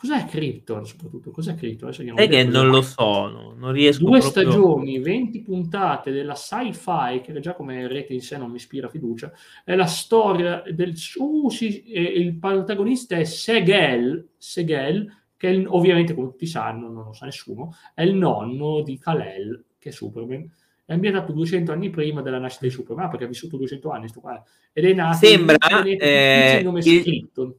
[0.00, 1.30] Cos'è Krypton soprattutto?
[1.30, 1.92] Cos'è Krypton?
[1.92, 3.54] Sai che non lo so, no?
[3.54, 4.30] non riesco Due proprio...
[4.30, 9.30] stagioni, 20 puntate della sci-fi, che già come rete in sé non mi ispira fiducia,
[9.62, 10.94] è la storia del...
[11.16, 17.12] Uh, sì, il protagonista è Segel, Segel che è, ovviamente, come tutti sanno, non lo
[17.12, 20.50] sa nessuno, è il nonno di Kal-El, che è Superman,
[20.86, 24.08] è ambientato 200 anni prima della nascita di Superman, ah, perché ha vissuto 200 anni,
[24.08, 24.42] sto qua,
[24.72, 27.02] ed è nato Sembra, eh, il nome il...
[27.02, 27.54] Krypton.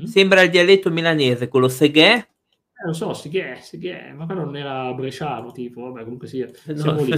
[0.00, 0.04] Mm?
[0.04, 2.14] Sembra il dialetto milanese, quello seghe.
[2.14, 5.82] Eh, lo so, sì che è, sì che è, ma quello non era bresciano, tipo,
[5.82, 7.12] vabbè, comunque sia, siamo lì.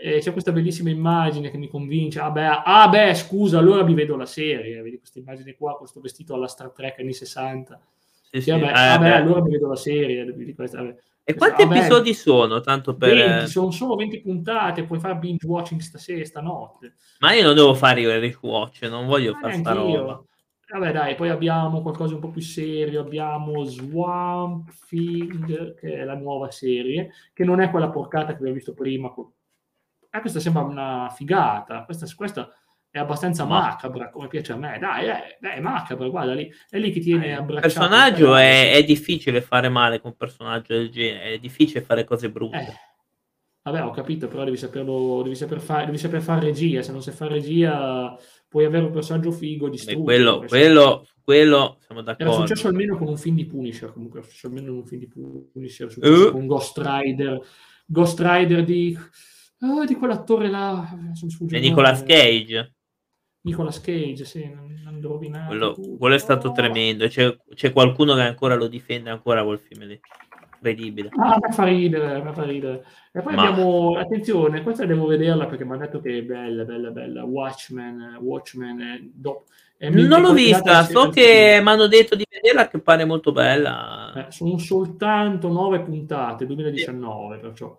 [0.00, 3.94] E c'è questa bellissima immagine che mi convince, ah beh, ah beh, scusa, allora mi
[3.94, 7.80] vedo la serie, vedi questa immagine qua, questo vestito alla Star Trek anni 60.
[8.30, 8.50] Sì, sì.
[8.50, 10.54] Vabbè, eh, ah beh, allora mi vedo la serie.
[10.54, 10.96] Questa, vabbè.
[11.24, 12.60] E quanti vabbè, episodi sono?
[12.60, 13.14] Tanto per...
[13.14, 16.94] 20, sono solo 20 puntate, puoi fare binge watching stasera, stanotte.
[17.18, 20.22] Ma io non devo fare il rewatch, non voglio fare sta roba.
[20.70, 23.00] Vabbè, dai, poi abbiamo qualcosa un po' più serio.
[23.00, 28.54] Abbiamo Swamp Thing, che è la nuova serie, che non è quella porcata che abbiamo
[28.54, 29.12] visto prima.
[30.10, 31.84] Ah, questa sembra una figata.
[31.84, 32.52] Questa, questa
[32.90, 33.60] è abbastanza Ma...
[33.60, 34.78] macabra, come piace a me.
[34.78, 36.52] Dai, è, è macabra, guarda lì.
[36.68, 37.66] È lì che tiene eh, abbracciato.
[37.66, 42.04] Il personaggio è, è, difficile fare male con un personaggio del genere, è difficile fare
[42.04, 42.58] cose brutte.
[42.58, 42.86] Eh.
[43.62, 46.82] Vabbè, ho capito, però devi saperlo, devi saper, fare, devi saper fare regia.
[46.82, 48.16] Se non sai fare regia
[48.48, 50.02] puoi avere un personaggio figo distrutto.
[50.02, 52.32] quello, quello, quello, siamo d'accordo.
[52.32, 55.00] Era successo almeno con un film di Punisher, comunque, era successo almeno con un film
[55.00, 55.08] di
[55.52, 56.30] Punisher, uh.
[56.30, 57.40] con Ghost Rider,
[57.84, 58.98] Ghost Rider di,
[59.60, 60.88] oh, di quell'attore là,
[61.50, 62.72] e Nicolas Cage.
[63.42, 65.48] Nicolas Cage, sì, non, non rovinato.
[65.48, 66.52] Quello, quello, è stato oh.
[66.52, 70.00] tremendo, c'è, c'è, qualcuno che ancora lo difende ancora quel film lì.
[70.60, 71.10] Incredibile.
[71.16, 72.84] Ah, fa ridere, fa ridere.
[73.12, 73.48] E poi Ma...
[73.48, 77.24] abbiamo, attenzione, questa devo vederla perché mi hanno detto che è bella, bella, bella.
[77.24, 79.44] Watchmen, Watchmen, eh, do...
[79.78, 84.12] non l'ho vista, so che mi hanno detto di vederla che pare molto bella.
[84.14, 87.40] Eh, sono soltanto nove puntate, 2019, sì.
[87.40, 87.78] perciò.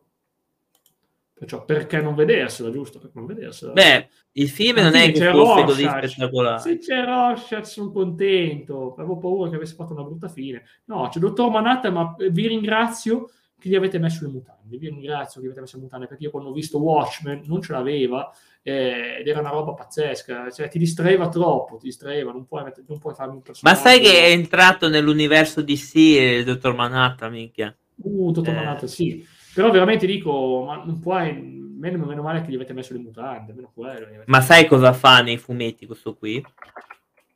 [1.39, 2.99] Perciò perché non vedersela, giusto?
[2.99, 3.71] Perché non vedersela.
[3.71, 6.59] Beh, il film non è che fosse così spettacolare.
[6.59, 10.65] Se c'è Rorschach sono contento, avevo paura che avesse fatto una brutta fine.
[10.87, 14.77] No, c'è Dottor Manhattan, ma vi ringrazio che gli avete messo le mutande.
[14.77, 17.61] Vi ringrazio che gli avete messo le mutande perché io quando ho visto Watchmen non
[17.61, 18.29] ce l'aveva
[18.61, 20.51] eh, ed era una roba pazzesca.
[20.51, 23.79] Cioè, ti distraeva troppo, ti distraeva, non puoi, mettere, non puoi farmi un personaggio.
[23.79, 27.73] Ma sai che è entrato nell'universo DC il Dottor Manhattan, minchia?
[27.95, 28.57] Uh, Dottor eh.
[28.57, 32.93] Manhattan, sì però veramente dico, ma non puoi, meno, meno male che gli avete messo
[32.93, 34.07] le mutande, meno quello.
[34.27, 36.41] Ma sai cosa fa nei fumetti questo qui?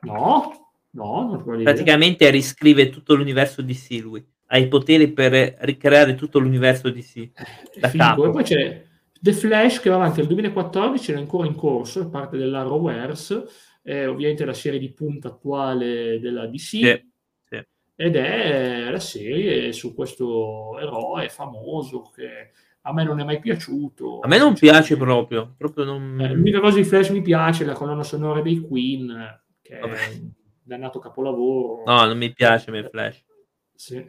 [0.04, 4.26] No, no, non Praticamente riscrive tutto l'universo DC lui.
[4.48, 7.18] Ha i poteri per ricreare tutto l'universo DC.
[7.18, 7.32] Eh,
[7.82, 8.28] da capo.
[8.28, 8.86] E poi c'è
[9.20, 13.44] The Flash che va avanti nel 2014, è ancora in corso, è parte dell'Arrowverse,
[13.82, 16.58] è ovviamente la serie di punta attuale della DC.
[16.58, 17.12] Sì
[17.96, 22.52] ed è la serie su questo eroe famoso che
[22.86, 24.20] a me non è mai piaciuto.
[24.20, 25.54] A me non piace proprio.
[25.58, 26.20] proprio non...
[26.20, 29.94] eh, l'unica cosa di Flash mi piace è la colonna sonora dei Queen, che Vabbè.
[29.98, 30.32] è un
[30.62, 31.84] dannato capolavoro.
[31.86, 33.24] No, non mi piace me Flash.
[33.76, 34.06] Sì.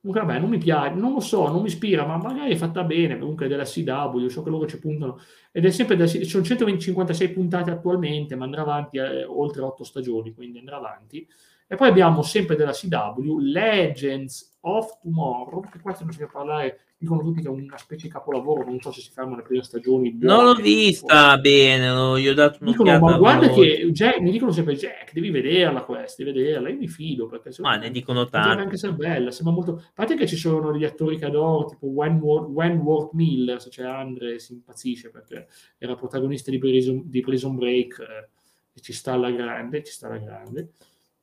[0.00, 2.84] Comunque, vabbè, non mi piace, non lo so, non mi ispira, ma magari è fatta
[2.84, 3.18] bene.
[3.18, 5.18] Comunque è della CW, so che loro ci puntano.
[5.50, 10.34] Ed è sempre da, sono 156 puntate attualmente, ma andrà avanti eh, oltre 8 stagioni,
[10.34, 11.26] quindi andrà avanti.
[11.70, 16.80] E poi abbiamo sempre della CW Legends of Tomorrow, che questo non si può parlare,
[16.96, 19.62] dicono tutti che è una specie di capolavoro, non so se si fermano le prime
[19.62, 20.16] stagioni.
[20.18, 22.94] Non l'ho vista bene, no, gli ho dato un'occhiata.
[22.94, 26.78] Dicono, ma guarda che Jack, mi dicono sempre Jack, devi vederla questa, devi vederla, io
[26.78, 28.62] mi fido perché ma ne dicono tanto.
[28.62, 29.72] Anche se è bella, sembra molto...
[29.72, 33.84] A parte che ci sono degli attori che adoro, tipo Wentworth, Wentworth Miller, se c'è
[33.84, 38.28] Andre si impazzisce perché era protagonista di Prison, di Prison Break eh,
[38.72, 40.72] e ci sta alla grande, ci sta alla grande.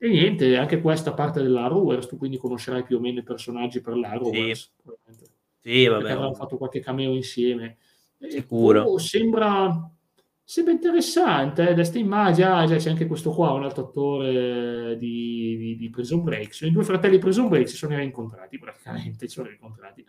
[0.05, 3.97] E niente, anche questa parte dell'Arrowverse, tu quindi conoscerai più o meno i personaggi per
[3.97, 4.69] l'Arrowverse.
[4.83, 4.91] Sì,
[5.61, 6.11] sì vabbè.
[6.11, 7.77] Avranno fatto qualche cameo insieme.
[8.19, 8.83] Sicuro.
[8.83, 9.91] Oh, sembra,
[10.43, 14.95] sembra interessante, eh, da sta immagine, ah, già c'è anche questo qua, un altro attore
[14.99, 16.61] di, di, di Prison Break.
[16.61, 20.05] I due fratelli Prison Break si sono rincontrati praticamente, si sono rincontrati.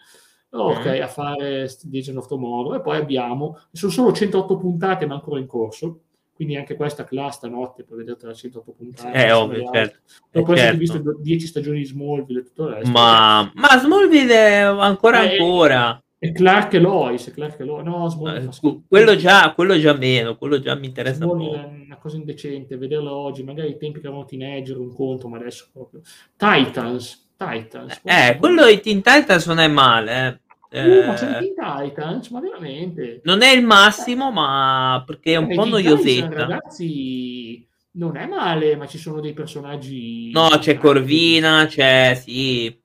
[0.50, 2.74] Ok, a fare Legend of Tomorrow.
[2.74, 6.02] E poi abbiamo, sono solo 108 puntate, ma ancora in corso
[6.36, 9.98] quindi anche questa classe stanotte poi vedete la 108 puntate è ovvio certo.
[10.30, 10.76] Dopo eh, certo.
[10.76, 15.38] visto 10 stagioni di Smallville e tutto il resto ma, ma Smallville è ancora eh,
[15.38, 16.02] ancora.
[16.18, 17.84] e Clark e Lois, Clark e Lois.
[17.84, 21.96] no Smallville eh, quello, già, quello già meno quello già mi interessa Smallville è una
[21.96, 26.02] cosa indecente vederlo oggi magari ai tempi che eravamo teenager un conto ma adesso proprio.
[26.36, 31.54] Titans Titans eh, quello di Teen Titans non è male eh Uh, ma c'è eh,
[31.54, 33.20] Titans, ma veramente?
[33.24, 36.28] Non è il massimo, ma perché è un eh, po' noiosetta.
[36.28, 40.30] Ragazzi, non è male, ma ci sono dei personaggi...
[40.32, 42.14] No, c'è Corvina, c'è...
[42.14, 42.82] sì.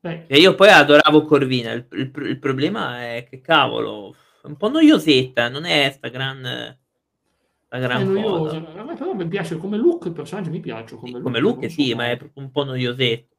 [0.00, 0.24] Beh.
[0.26, 4.70] E io poi adoravo Corvina, il, il, il, problema è che cavolo, è un po'
[4.70, 6.78] noiosetta, non è sta gran...
[7.72, 10.96] La gran è noiosa, a me però mi piace come look, il personaggio mi piace
[10.96, 11.22] come look.
[11.22, 13.36] Come look sì, ma è un po' noiosetta.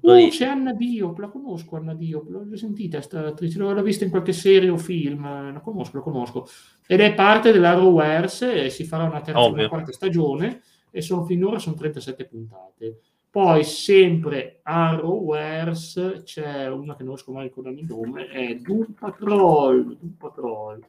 [0.00, 4.10] Uh, c'è Anna Diop, la conosco Anna Diop, l'ho sentita questa attrice, l'ho vista in
[4.10, 6.46] qualche serie o film, la conosco, la conosco.
[6.86, 11.58] Ed è parte dell'Arrowverse e si farà una terza una quarta stagione e sono finora
[11.58, 13.00] sono 37 puntate.
[13.30, 18.94] Poi sempre Arrowverse c'è una che non riesco mai a ricordarmi il nome, è Doom
[18.98, 20.84] Patrol, Doom Patrol.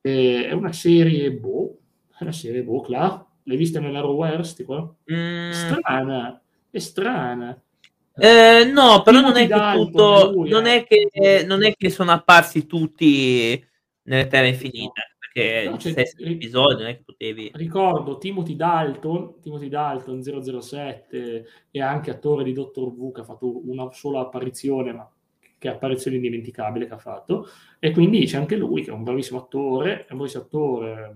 [0.00, 1.78] Eh, è una serie boh,
[2.18, 3.26] è una serie boh, là.
[3.44, 4.66] L'hai vista nell'Arrowverse?
[5.12, 5.50] Mm.
[5.50, 7.62] Strana, è strana.
[8.20, 10.84] Eh, no, però non è, tutto, lui, non, eh.
[10.84, 13.64] è che, non è che sono apparsi tutti
[14.02, 17.52] nelle Terre Infinite perché no, sesto episodio non è che potevi...
[17.54, 23.68] Ricordo Timothy Dalton, Timothy Dalton 007 e anche attore di Doctor Who che ha fatto
[23.68, 25.08] una sola apparizione, ma
[25.56, 27.46] che apparizione indimenticabile che ha fatto,
[27.78, 31.14] e quindi c'è anche lui che è un bravissimo attore, è un bravissimo attore,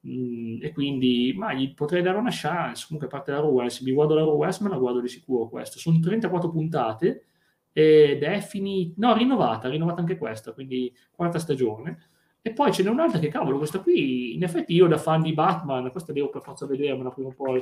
[0.00, 3.92] mh, mm, e quindi ma gli potrei dare una chance, comunque parte da West, mi
[3.92, 7.24] guardo la West, me la guardo di sicuro questo, sono 34 puntate
[7.72, 11.98] ed è finita, no, rinnovata, rinnovata anche questa, quindi quarta stagione,
[12.46, 15.32] e poi ce n'è un'altra che, cavolo, questa qui, in effetti io da fan di
[15.32, 17.60] Batman, questa devo per forza vedermela prima o poi.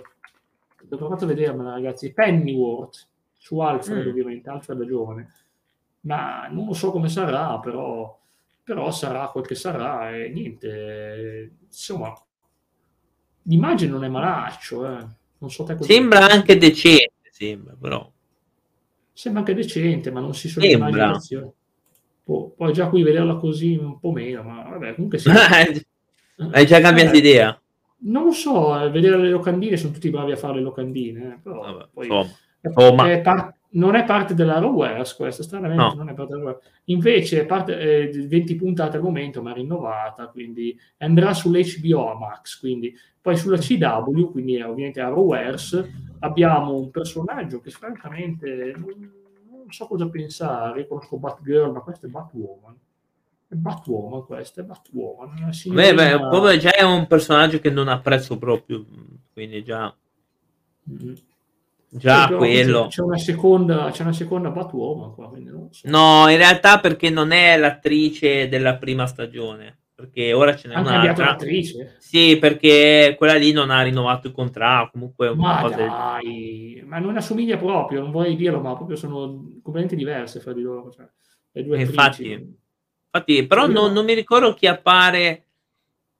[0.82, 2.12] Devo per forza vedermela, ragazzi.
[2.12, 4.08] Pennyworth, su Alfred, mm.
[4.10, 5.32] ovviamente, Alfred da giovane.
[6.00, 8.20] Ma non lo so come sarà, però,
[8.62, 11.52] però sarà quel che sarà e niente.
[11.64, 12.12] Insomma,
[13.44, 15.06] l'immagine non è malaccio, eh.
[15.38, 18.10] Non so te cosa Sembra anche decente, sembra, però.
[19.12, 21.50] Sembra anche decente, ma non si sono immaginazioni.
[22.24, 25.28] Boh, poi già qui vederla così un po' meno, ma vabbè, comunque sì.
[26.50, 27.60] Hai già cambiato eh, idea?
[28.06, 31.38] Non lo so, eh, vedere le locandine, sono tutti bravi a fare le locandine, eh,
[31.42, 32.08] però vabbè, poi,
[32.62, 33.12] insomma.
[33.12, 35.94] È, par- non è parte della Rowares questa, stranamente no.
[35.94, 37.78] non è parte della Invece è parte,
[38.10, 44.30] eh, 20 puntate al momento, ma rinnovata, quindi andrà sull'HBO Max, quindi poi sulla CW,
[44.30, 51.72] quindi è ovviamente Arrowverse, abbiamo un personaggio che francamente non so cosa pensare, conosco Batgirl,
[51.72, 52.76] ma questa è Batwoman.
[53.48, 55.50] È Batwoman questa, è Batwoman.
[55.64, 58.84] Beh, beh, proprio già è un personaggio che non apprezzo proprio,
[59.32, 59.94] quindi già...
[60.90, 61.14] Mm-hmm.
[61.96, 62.86] Già sì, quello.
[62.88, 65.30] C'è, una seconda, c'è una seconda Batwoman qua,
[65.70, 65.88] so.
[65.88, 70.98] No, in realtà perché non è l'attrice della prima stagione perché ora ce n'è una
[70.98, 71.26] un'altra.
[71.26, 71.96] l'attrice?
[71.98, 76.86] Sì, perché quella lì non ha rinnovato il contratto, comunque ma dai, del...
[76.86, 79.26] ma non assomiglia proprio, non vorrei dirlo, ma proprio sono
[79.62, 81.08] completamente diverse fra di loro, cioè,
[81.52, 85.46] le due infatti, infatti, però non, non, mi ricordo chi appare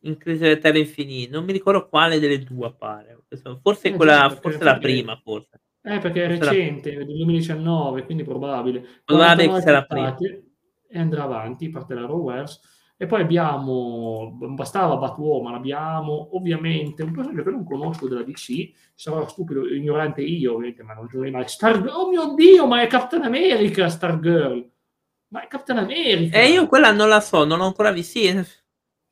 [0.03, 3.25] in Crisi delle Terre Infinite, non mi ricordo quale delle due appare,
[3.61, 5.61] forse eh, quella, certo, forse la prima, forse.
[5.87, 7.05] Eh, perché è recente, la...
[7.05, 8.85] del 2019, quindi probabile.
[9.05, 10.17] Probabile che la prima.
[10.89, 12.61] E andrà avanti, parte la Rowers
[12.97, 19.27] e poi abbiamo, bastava Batwoman, abbiamo ovviamente un personaggio che non conosco della DC, sarò
[19.27, 21.49] stupido, ignorante io ovviamente, ma non giuro mai.
[21.49, 24.71] Star, oh mio Dio, ma è Captain America, Stargirl!
[25.29, 26.39] Ma è Captain America!
[26.39, 28.45] E io quella non la so, non l'ho ancora vista.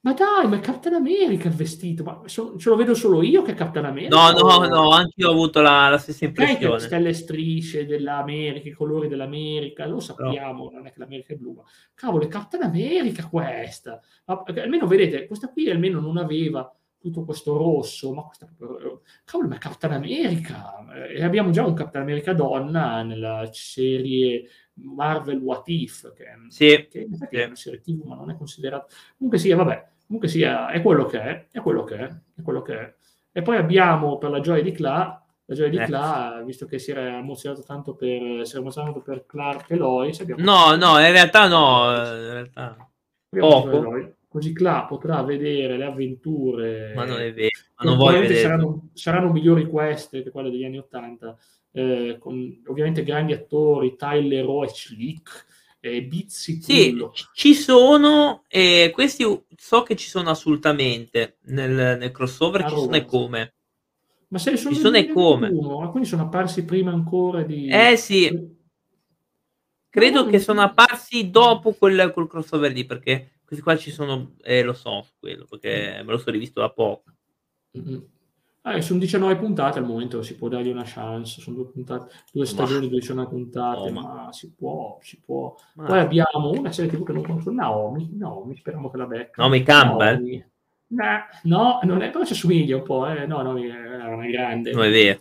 [0.05, 3.43] Ma dai, ma è Captain America il vestito, ma so, ce lo vedo solo io
[3.43, 4.17] che è Captain America?
[4.17, 6.99] No, no, no, anche io ho avuto la, la stessa impressione.
[6.99, 10.71] Le strisce dell'America, i colori dell'America, lo sappiamo, no.
[10.79, 11.63] non è che l'America è blu, ma
[11.95, 14.01] cavolo, è Captain America questa.
[14.25, 18.49] Ma, almeno vedete, questa qui almeno non aveva tutto questo rosso, ma questa
[19.25, 20.85] cavolo, ma è Captain America.
[21.09, 27.01] E abbiamo già un Captain America donna nella serie Marvel What If, che, sì, che
[27.01, 27.43] in effetti sì.
[27.43, 28.87] è una serie TV, ma non è considerata.
[29.17, 32.61] Comunque sì, vabbè Comunque sia, è quello che è, è quello che è, è quello
[32.61, 32.95] che è.
[33.33, 35.85] E poi abbiamo per la gioia di Cla, la gioia di eh.
[35.87, 40.21] Cla, visto che si era emozionato tanto per, si era emozionato per Clark e Lois.
[40.21, 42.91] No, no, in realtà no, in realtà
[43.31, 44.17] poco.
[44.29, 46.93] Così Cla potrà vedere le avventure.
[46.95, 48.41] Ma non è vero, ma non voglio vedere.
[48.41, 51.39] Saranno, saranno migliori queste che quelle degli anni Ottanta.
[51.75, 55.47] Eh, con ovviamente grandi attori, Tyler Roach, Slick,
[55.81, 56.97] eh, Bizzi Sì,
[57.35, 59.25] ci sono, e questi
[59.57, 63.55] so che ci sono assolutamente nel, nel crossover, ci sono e come.
[64.29, 65.51] Ma se sono ci sono e come.
[65.91, 67.69] quindi sono apparsi prima ancora di...
[67.69, 68.31] Eh sì,
[69.91, 74.63] credo che sono apparsi dopo quel, quel crossover lì, perché questi qua ci sono, eh,
[74.63, 77.13] lo so, quello, perché me lo sono rivisto da poco.
[77.77, 78.01] Mm-hmm.
[78.65, 82.47] Eh, sono 19 puntate al momento, si può dargli una chance, sono due, puntate, due
[82.47, 82.93] stagioni, ma...
[82.93, 84.01] 19 puntate, oh, ma...
[84.03, 84.33] ma...
[84.33, 85.53] si può, si può.
[85.75, 85.87] Ma...
[85.87, 89.43] Poi abbiamo una serie TV che non conosco, Naomi, Naomi, speriamo che la becca.
[89.43, 90.15] Naomi Campbell?
[90.15, 90.45] Naomi.
[90.87, 93.27] Nah, no, non è, però ci assomiglia un po', eh.
[93.27, 94.71] no, Naomi è una grande.
[94.71, 95.21] Non è vero.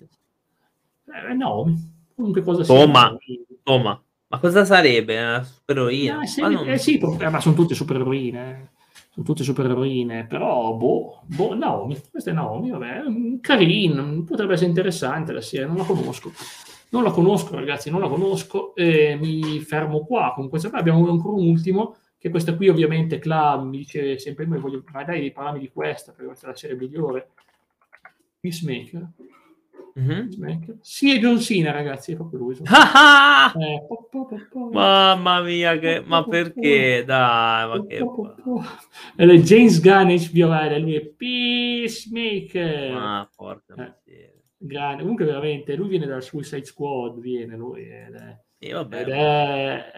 [1.05, 1.75] Eh, Naomi,
[2.13, 3.17] comunque cosa Toma,
[3.63, 5.19] Toma, ma cosa sarebbe?
[5.19, 6.21] Una supereroina?
[6.21, 6.69] Eh, sì, non...
[6.69, 8.70] eh, sì, ma sono tutte supereroine, eh
[9.13, 13.03] sono tutte supereroine, però boh, boh, Naomi, questa è Naomi, vabbè,
[13.41, 16.31] carino, potrebbe essere interessante la serie, non la conosco.
[16.91, 20.69] Non la conosco, ragazzi, non la conosco, e mi fermo qua con questa.
[20.71, 25.59] Abbiamo ancora un ultimo, che questa qui ovviamente Cla mi dice sempre, voglio, dai, parlarmi
[25.59, 27.29] di questa, perché questa è la serie migliore.
[28.41, 29.07] Peacemaker.
[29.99, 30.79] Mm-hmm.
[30.79, 32.57] Sì, è John Cena, ragazzi, è proprio lui.
[32.65, 36.01] Ah, eh, po, po, po, Mamma mia, che...
[36.05, 37.03] ma perché?
[37.05, 38.03] Dai, ma che...
[39.15, 42.93] È James Gunn HBO, lui è Peacemaker.
[42.93, 45.01] Ah, porca eh, grande.
[45.01, 47.81] Comunque veramente, lui viene dal Suicide Squad, viene lui.
[47.81, 49.91] Ed è, sì, ed è,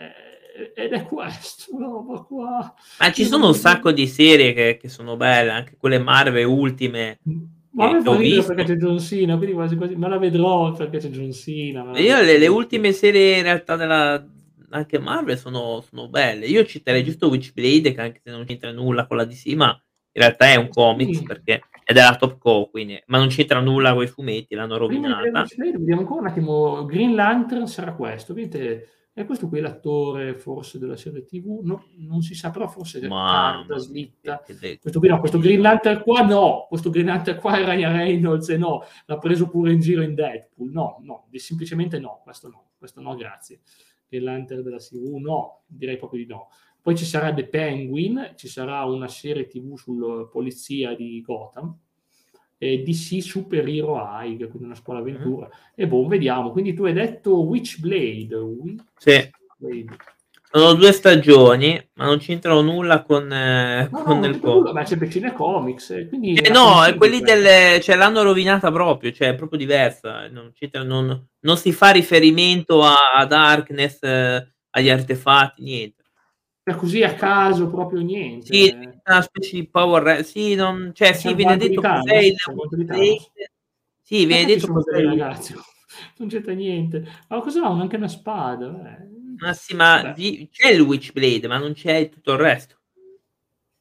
[0.75, 2.73] ed è questo, roba qua.
[2.99, 7.19] Ma ci sono un sacco di serie che, che sono belle, anche quelle Marvel ultime.
[7.27, 7.43] Mm.
[7.73, 10.99] Ma me fa ridere perché c'è John Cena, quindi quasi quasi, ma la vedrò perché
[10.99, 11.97] c'è John Cena.
[11.99, 14.23] Io le, le, ultime serie in realtà della
[14.69, 16.45] anche Marvel sono, sono, belle.
[16.45, 19.69] Io citerei giusto Witchblade, che anche se non c'entra nulla con la DC, ma
[20.15, 21.23] in realtà è un comics sì.
[21.23, 25.45] perché è della Top Co, quindi, ma non c'entra nulla con i fumetti, l'hanno rovinata.
[25.57, 26.85] Vediamo ancora un attimo.
[26.85, 28.87] Green Lantern sarà questo, vedete?
[29.15, 31.59] È questo qui l'attore forse della serie TV?
[31.61, 34.43] No, non si sa, però forse è carta slitta.
[34.81, 38.49] Questo qui no, questo Green Lantern qua no, questo Green Lantern qua è Ryan Reynolds
[38.49, 40.71] e no, l'ha preso pure in giro in Deadpool.
[40.71, 43.59] No, no, semplicemente no, questo no, questo no, grazie.
[44.07, 46.49] Green Lantern della TV no, direi proprio di no.
[46.81, 51.77] Poi ci sarà The Penguin, ci sarà una serie TV sulla polizia di Gotham,
[52.63, 55.15] eh, DC Super Hero High, quindi una scuola mm-hmm.
[55.15, 55.45] avventura.
[55.47, 55.73] Mm-hmm.
[55.75, 56.51] E boh, vediamo.
[56.51, 58.35] Quindi tu hai detto Witchblade.
[58.35, 59.29] Witch sì.
[60.55, 64.71] Sono due stagioni, ma non c'entrano nulla con, eh, no, con no, il comics.
[64.71, 65.89] Ma c'è Pecine Comics.
[65.89, 70.27] Eh, quindi eh no, è quelli delle, cioè, l'hanno rovinata proprio, cioè è proprio diversa.
[70.27, 70.53] Non,
[70.85, 76.02] non, non si fa riferimento a, a Darkness, eh, agli artefatti, niente
[76.75, 78.53] così a caso proprio niente.
[78.53, 78.73] Sì,
[79.05, 82.33] una specie di power, sì, non, cioè, sì, viene detto cos'è
[84.01, 85.55] Sì, viene detto cos'è il ragazzo.
[86.17, 87.07] Non c'entra niente.
[87.27, 87.69] Ma cosa ha?
[87.69, 88.97] Anche una spada.
[88.97, 89.07] Eh.
[89.37, 90.49] Ma sì, ma vi...
[90.51, 92.77] c'è il Witchblade, ma non c'è tutto il resto.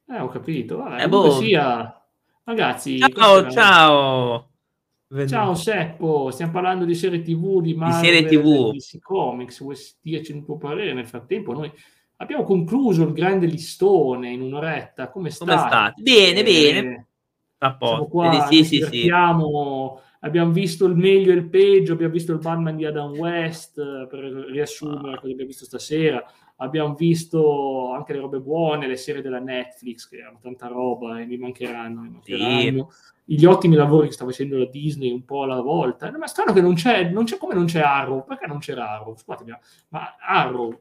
[0.08, 0.76] Eh, ho capito.
[0.76, 1.30] Vabbè, eh, boh.
[1.30, 2.02] sia...
[2.44, 4.50] Ragazzi, ciao, ciao.
[5.26, 8.70] Ciao Seppo, stiamo parlando di serie TV, di Marvel, di serie TV.
[8.72, 10.94] di Comics, vuoi dirci un tuo parere?
[10.94, 11.70] Nel frattempo noi
[12.22, 15.10] abbiamo concluso il grande listone in un'oretta.
[15.10, 15.50] Come state?
[15.50, 16.02] Come state?
[16.02, 17.06] Bene, eh, bene.
[17.58, 18.06] A posto.
[18.06, 19.10] Qua, sì, sì, sì.
[20.24, 24.20] Abbiamo visto il meglio e il peggio, abbiamo visto il Batman di Adam West, per
[24.20, 25.18] riassumere ah.
[25.18, 26.24] cosa abbiamo visto stasera.
[26.56, 31.26] Abbiamo visto anche le robe buone, le serie della Netflix, che hanno tanta roba e
[31.26, 32.02] mi mancheranno.
[32.02, 32.88] Mi mancheranno.
[32.90, 36.10] Sì gli ottimi lavori che sta facendo la Disney un po' alla volta.
[36.10, 38.24] Ma è strano che non c'è, non c'è come non c'è Arrow.
[38.24, 39.16] Perché non c'era Arrow?
[39.16, 39.56] Scusatemi,
[39.88, 40.80] ma Arrow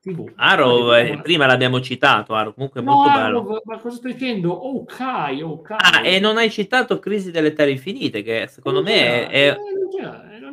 [0.00, 0.32] TV.
[0.36, 3.62] Arrow, eh, prima l'abbiamo citato, Arrow, comunque no, molto Arrow, bello.
[3.64, 4.50] Ma cosa stai dicendo?
[4.50, 5.70] Ok, ok.
[5.76, 9.56] Ah, e non hai citato Crisi delle Terre Infinite, che secondo non me è, è,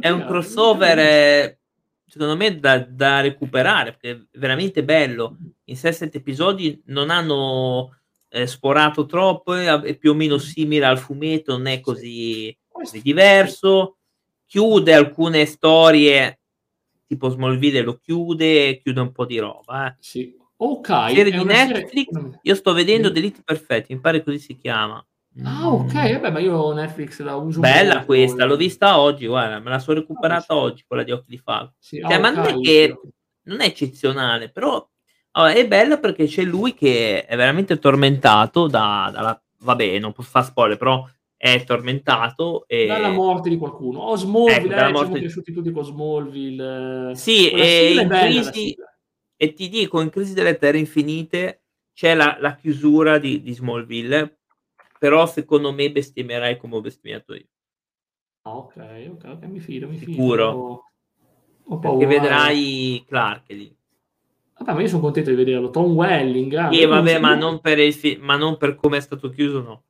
[0.01, 1.59] è, un crossover, eh,
[2.05, 5.37] secondo me, da, da, recuperare, perché è veramente bello.
[5.65, 11.53] In 6-7 episodi non hanno eh, sporato troppo, è più o meno simile al fumetto,
[11.55, 13.95] non è così, così diverso.
[14.45, 16.39] Chiude alcune storie
[17.07, 19.87] tipo Smallville lo chiude, chiude un po' di roba.
[19.87, 19.95] Eh.
[19.99, 20.35] Sì.
[20.57, 20.87] Ok.
[20.87, 22.39] Serie di Netflix, serie...
[22.41, 25.03] io sto vedendo Delete Perfetti, mi pare così si chiama.
[25.43, 27.59] Ah, ok, vabbè, ma io Netflix la uso.
[27.59, 31.29] Bella questa, l'ho vista oggi, guarda, me la sono recuperata ah, oggi, quella di Occhi
[31.29, 31.75] di Falco.
[31.77, 32.99] Sì, cioè, ah, ma okay, non è che
[33.43, 34.83] non è eccezionale, però
[35.31, 39.39] allora, è bella perché c'è lui che è veramente tormentato da, dalla...
[39.59, 41.07] Vabbè, non posso fare spoiler, però
[41.37, 42.65] è tormentato.
[42.67, 42.87] E...
[42.87, 43.99] Dalla morte di qualcuno.
[43.99, 45.05] O Smallville, ecco, eh, morte...
[45.05, 47.11] siamo cresciuti tutti con Smallville.
[47.15, 48.75] Sì, e, in crisi,
[49.37, 51.61] e ti dico, in Crisi delle Terre Infinite
[51.93, 54.39] c'è la, la chiusura di, di, Smallville,
[54.99, 57.47] però secondo me bestemmierai come ho bestemmiato io.
[58.41, 60.11] Ah, ok, ok, ok, mi fido, mi fido.
[60.11, 60.81] Sicuro.
[61.69, 63.75] Ho, Perché vedrai Clark lì.
[64.57, 65.69] Vabbè, ma io sono contento di vederlo.
[65.69, 66.71] Tom Welling.
[66.71, 69.83] Sì, vabbè, ma non, per il fi- ma non per come è stato chiuso, no.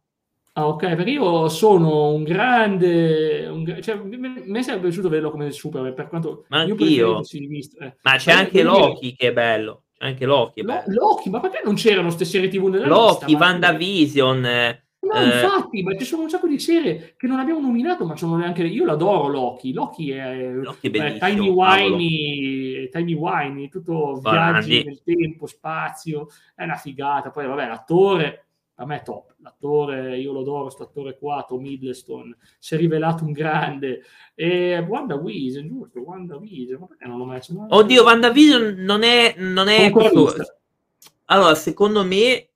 [0.57, 3.45] Ah, ok, perché io sono un grande.
[3.45, 7.19] Un, cioè, mi, sarebbe piaciuto vederlo come Superman, per quanto ma anch'io.
[7.19, 7.95] Eh.
[8.01, 9.83] Ma c'è ma anche Loki che è bello.
[9.95, 10.63] C'è anche Loki.
[10.63, 13.45] Lo, Loki, ma perché non c'erano queste serie TV nella Loki, lista?
[13.45, 14.45] WandaVision.
[14.45, 15.25] Eh, no, eh...
[15.25, 18.63] infatti, ma ci sono un sacco di serie che non abbiamo nominato, ma sono neanche.
[18.63, 19.73] Io l'adoro Loki.
[19.73, 26.77] Loki è, Loki è Tiny Winey, Tiny Winey, tutto viaggi nel tempo, spazio, è una
[26.77, 27.29] figata.
[27.29, 28.46] Poi, vabbè, l'attore
[28.79, 32.77] a me è top, l'attore, io lo adoro, questo attore qua, Tom Hiddleston, si è
[32.77, 34.03] rivelato un grande,
[34.35, 37.53] e Wanda Wiese, giusto, Wanda Wiese, ma perché non l'ho messo?
[37.53, 39.33] No, Oddio, Wanda Wiese non è...
[39.37, 39.91] Non è
[41.29, 42.49] allora, secondo me,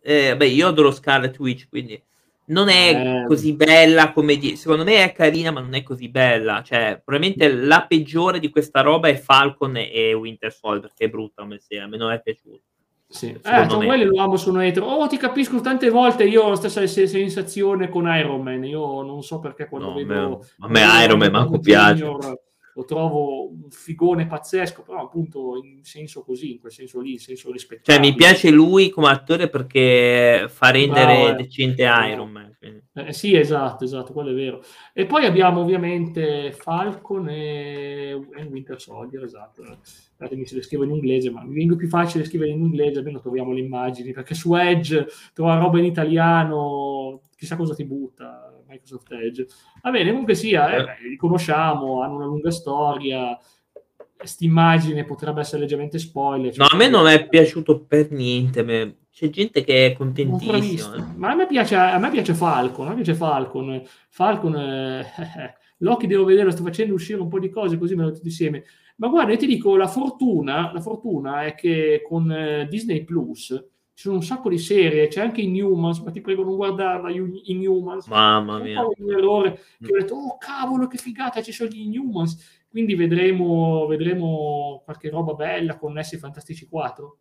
[0.00, 2.00] eh, beh, io adoro Scarlet Witch, quindi
[2.48, 3.26] non è eh.
[3.26, 4.56] così bella come di...
[4.56, 6.62] secondo me è carina ma non è così bella.
[6.62, 11.42] Cioè probabilmente la peggiore di questa roba è Falcon e Winter Soldier che è brutta
[11.42, 12.62] come a me non è piaciuta
[13.10, 13.28] Sì.
[13.42, 14.86] Eh, Tom Welly lo amo, sono etero.
[14.86, 18.64] Oh, ti capisco, tante volte io ho la stessa sensazione con Iron Man.
[18.64, 20.44] Io non so perché quando no, vedo...
[20.58, 22.02] A me, a me Iron Man manco piace.
[22.04, 22.38] Junior,
[22.78, 27.18] lo trovo un figone pazzesco, però appunto in senso così, in quel senso lì, in
[27.18, 27.90] senso rispetto.
[27.90, 31.34] Cioè mi piace lui come attore perché fa rendere Bravo, eh.
[31.42, 32.56] decente Iron Man.
[32.92, 34.62] Eh, sì, esatto, esatto, quello è vero.
[34.92, 39.64] E poi abbiamo ovviamente Falcon e, e Winter Soldier, esatto.
[40.16, 43.18] Guardate, se le scrivo in inglese, ma mi viene più facile scrivere in inglese, almeno
[43.18, 45.04] troviamo le immagini, perché su Edge
[45.34, 49.46] trovare roba in italiano, chissà cosa ti butta Microsoft Edge.
[49.80, 53.38] Va bene, comunque sia, eh, beh, li conosciamo, hanno una lunga storia.
[54.16, 56.52] Quest'immagine potrebbe essere leggermente spoiler.
[56.52, 58.96] Cioè no, a me non è piaciuto per niente.
[59.12, 60.96] C'è gente che è contentissima.
[60.96, 61.16] Eh.
[61.16, 62.86] Ma a me, piace, a me piace Falcon.
[62.86, 63.82] A me piace Falcon.
[64.08, 65.06] Falcon, eh,
[65.78, 68.64] Loki devo vedere, sto facendo uscire un po' di cose così me lo tutti insieme.
[68.96, 73.56] Ma guarda, io ti dico, la fortuna, la fortuna è che con eh, Disney Plus
[73.98, 78.06] ci sono un sacco di serie, c'è anche Inhumans, ma ti prego non guardarla, Inhumans.
[78.06, 78.86] Mamma mia.
[78.86, 82.62] Un errore, che ho detto, oh cavolo che figata, ci sono gli Inhumans.
[82.70, 87.18] Quindi vedremo, vedremo qualche roba bella connessi ai Fantastici 4.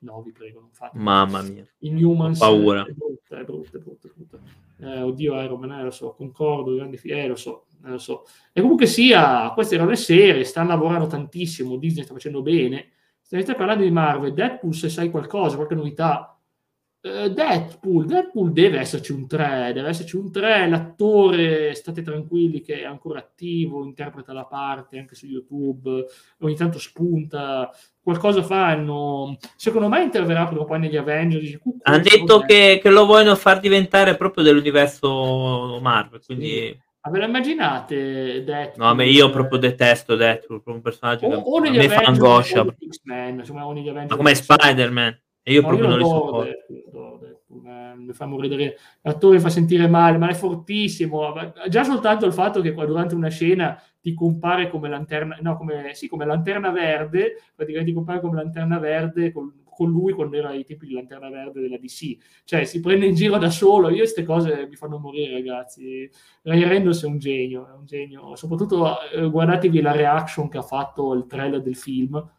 [0.00, 0.98] No, vi prego, non fate.
[0.98, 1.66] Mamma mia.
[1.78, 2.84] Inhumans paura.
[2.84, 4.08] È brutta, è brutta, è brutta.
[4.08, 4.38] È brutta.
[4.80, 7.96] Eh, oddio, Iron Man, eh, lo so, concordo, grandi fi- eh, lo so, eh, lo
[7.96, 8.26] so.
[8.52, 12.90] E comunque sia, queste erano le serie, stanno lavorando tantissimo, Disney sta facendo bene
[13.38, 16.38] se stai parlando di Marvel, Deadpool, se sai qualcosa, qualche novità,
[17.00, 22.80] uh, Deadpool, Deadpool deve esserci un 3, deve esserci un 3, l'attore, state tranquilli che
[22.80, 26.04] è ancora attivo, interpreta la parte anche su YouTube,
[26.40, 27.70] ogni tanto spunta,
[28.02, 31.58] qualcosa fanno, secondo me interverrà però poi negli Avengers.
[31.82, 36.48] Hanno detto che, che, lo vogliono far diventare proprio dell'universo Marvel, quindi...
[36.48, 36.90] Sì.
[37.04, 38.86] Ma ve lo immaginate Deadpool?
[38.86, 42.64] No, ma io proprio detesto Deadpool, proprio un personaggio o, che o mi fa angoscia.
[42.64, 45.20] ma come Spider-Man.
[45.42, 46.42] E io no, proprio io non sopporto.
[46.44, 48.78] Deadpool, Deadpool, eh, mi fa morire.
[49.00, 51.34] L'attore mi fa sentire male, ma è fortissimo.
[51.68, 55.94] Già soltanto il fatto che qua durante una scena ti compare come lanterna, no, come,
[55.94, 60.50] sì, come lanterna verde, praticamente ti compare come lanterna verde con, con lui quando era
[60.50, 62.16] ai tempi di Lanterna Verde della DC.
[62.44, 63.88] Cioè, si prende in giro da solo.
[63.88, 66.08] Io queste cose mi fanno morire, ragazzi.
[66.42, 68.36] Ray Reynolds è un genio, è un genio.
[68.36, 72.30] Soprattutto eh, guardatevi la reaction che ha fatto il trailer del film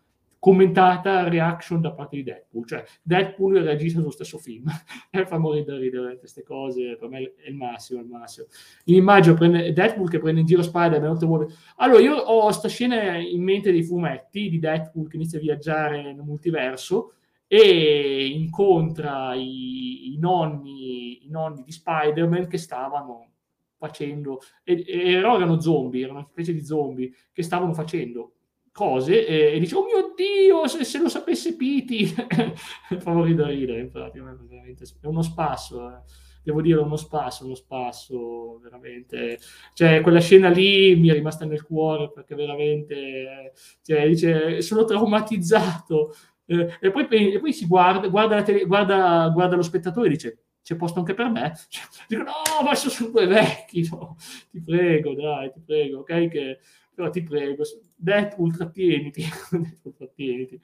[0.43, 4.65] commentata reaction da parte di Deadpool, cioè Deadpool reagisce sullo stesso film
[5.09, 8.47] e fa morire da ridere queste cose, per me è il massimo, è il massimo.
[8.84, 13.71] L'immagine prende Deadpool che prende in giro Spider-Man, allora io ho questa scena in mente
[13.71, 17.13] dei fumetti di Deadpool che inizia a viaggiare nel multiverso
[17.56, 23.30] e incontra i, i, nonni, i nonni di Spider-Man che stavano
[23.78, 28.34] facendo, erano zombie, erano una specie di zombie che stavano facendo
[28.72, 32.08] cose e, e dice oh mio dio se, se lo sapesse Piti.
[32.97, 36.01] Fa morire da ridere infatti è uno spasso eh.
[36.41, 39.38] devo dire uno spasso uno spasso veramente.
[39.74, 46.16] Cioè quella scena lì mi è rimasta nel cuore perché veramente cioè, dice sono traumatizzato
[46.54, 50.38] eh, e, poi, e, poi, si guarda guarda, tele, guarda, guarda lo spettatore e dice
[50.64, 51.54] c'è posto anche per me?
[51.68, 52.32] Cioè, dico, no,
[52.64, 54.16] ma sono due vecchi, no.
[54.49, 56.28] ti prego, dai, ti prego, ok?
[56.30, 56.60] Che
[56.93, 57.64] però ti prego,
[57.95, 59.24] Deadpool trattieniti,
[59.97, 60.62] trattieniti.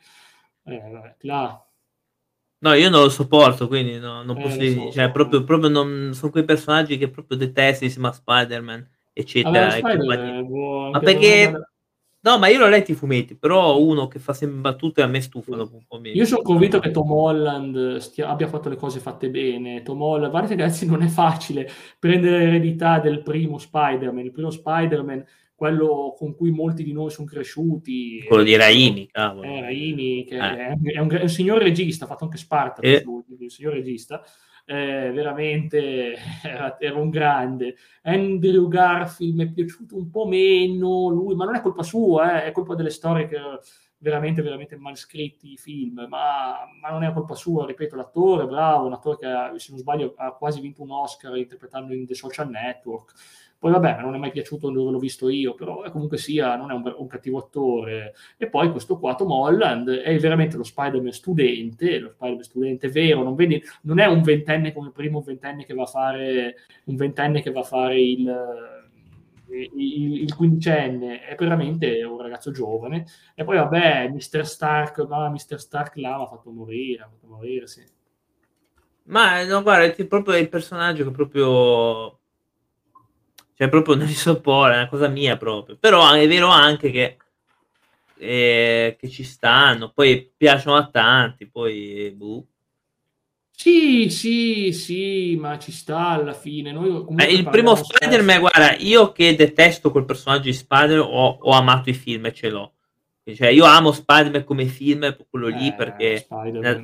[0.63, 1.63] Eh, vabbè, là.
[2.61, 5.69] No, io non lo sopporto, quindi no, non eh, posso dire, so, cioè, proprio, proprio
[5.69, 9.71] non, sono quei personaggi che proprio detesti insieme a Spider-Man, eccetera.
[9.71, 10.45] Spider
[10.91, 11.51] ma perché...
[12.21, 15.21] No, ma io l'ho letto i fumetti, però uno che fa sempre battute a me
[15.21, 16.15] stufa dopo un po' meno.
[16.15, 19.83] Io sono convinto che Tom Holland stia, abbia fatto le cose fatte bene.
[19.83, 24.25] Tom Holland, guardate ragazzi, non è facile prendere l'eredità del primo Spider-Man.
[24.25, 25.25] Il primo Spider-Man
[25.59, 28.23] quello con cui molti di noi sono cresciuti.
[28.25, 29.45] Quello di Raimi, cavolo.
[29.45, 30.39] Eh, Raimi, che eh.
[30.39, 33.03] È, un, è, un, è, un, signor regista, ha fatto anche Sparta, eh.
[33.05, 34.23] un signor regista,
[34.69, 37.75] eh, veramente era, un grande.
[38.03, 42.45] Andrew Garfield mi è piaciuto un po' meno, lui, ma non è colpa sua, eh,
[42.45, 43.39] è colpa delle storie che
[43.97, 48.85] veramente, veramente mal scritti i film, ma, ma, non è colpa sua, ripeto, l'attore, bravo,
[48.85, 52.49] un attore che, se non sbaglio, ha quasi vinto un Oscar interpretando in The Social
[52.49, 53.13] Network,
[53.59, 56.73] poi vabbè, non è mai piaciuto dove l'ho visto io, però comunque sia, non è
[56.73, 58.13] un, un cattivo attore.
[58.37, 63.21] E poi questo qua, Tom Holland, è veramente lo Spider-Man studente, lo Spider-Man studente vero,
[63.21, 66.55] non, vedi, non è un ventenne come il primo ventenne che va a fare,
[66.85, 68.33] un ventenne che va a fare il,
[69.49, 73.05] il, il, quindicenne è veramente un ragazzo giovane
[73.35, 74.45] e poi vabbè Mr.
[74.45, 75.59] Stark ma Mr.
[75.59, 77.83] Stark là mi ha fatto morire, ha fatto morire sì.
[79.05, 82.18] ma no guarda è proprio il personaggio che proprio
[83.59, 85.75] cioè, proprio non li sopporta, è una cosa mia proprio.
[85.77, 87.17] Però è vero anche che
[88.17, 92.45] eh, che ci stanno, poi piacciono a tanti, poi boh.
[93.51, 96.71] Sì, sì, sì, ma ci sta alla fine.
[96.71, 101.51] Noi eh, il primo Spider-Man, guarda, io che detesto quel personaggio di Spider-Man, ho, ho
[101.51, 102.75] amato i film e ce l'ho.
[103.25, 106.25] Cioè, io amo Spider-Man come film, quello lì, eh, perché...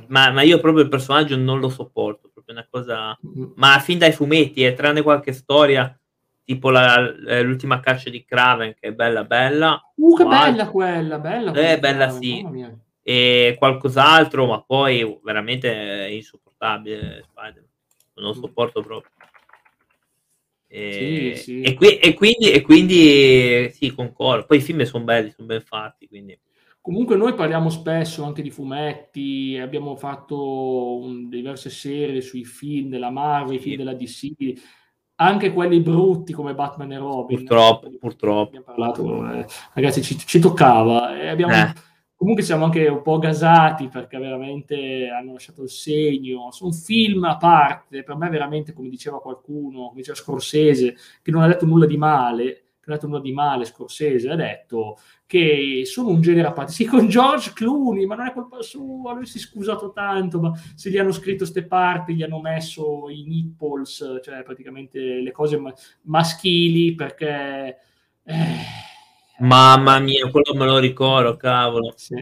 [0.08, 3.18] Ma, ma, io proprio il personaggio non lo sopporto, proprio una cosa...
[3.26, 3.52] Mm-hmm.
[3.56, 5.98] Ma fin dai fumetti, eh, tranne qualche storia,
[6.46, 9.92] tipo la, eh, l'ultima caccia di Kraven, che è bella bella.
[9.96, 11.52] Uh, che bella quella, bella.
[11.52, 12.46] Eh, bella sì.
[13.02, 17.70] E qualcos'altro, ma poi veramente è insopportabile Spider-Man.
[18.14, 18.40] Non lo mm.
[18.40, 19.10] sopporto proprio.
[20.68, 21.60] E, sì, sì.
[21.62, 24.46] e, qui, e, quindi, e quindi sì, concordo.
[24.46, 26.06] Poi i film sono belli, sono ben fatti.
[26.06, 26.38] Quindi.
[26.80, 33.10] Comunque noi parliamo spesso anche di fumetti, abbiamo fatto un, diverse serie sui film della
[33.10, 33.62] Marvel, sì.
[33.62, 34.32] film della DC,
[35.16, 37.38] anche quelli brutti come Batman e Robin.
[37.38, 38.62] Purtroppo, purtroppo.
[38.62, 41.18] Parlato, eh, ragazzi, ci, ci toccava.
[41.18, 41.52] E abbiamo...
[41.52, 41.72] Eh
[42.16, 46.50] comunque siamo anche un po' gasati perché veramente hanno lasciato il segno.
[46.50, 51.42] Sono film a parte, per me veramente, come diceva qualcuno, come diceva Scorsese, che non
[51.42, 56.48] ha detto nulla di male, nulla di male Scorsese, ha detto che sono un genere
[56.48, 56.72] a parte.
[56.72, 60.52] Sì, con George Clooney, ma non è colpa sua, lui si è scusato tanto, ma
[60.74, 65.58] se gli hanno scritto queste parti, gli hanno messo i nipples, cioè praticamente le cose
[65.58, 67.78] ma- maschili, perché...
[68.24, 68.84] Eh,
[69.38, 71.92] Mamma mia, quello me lo ricordo, cavolo.
[71.96, 72.14] Sì.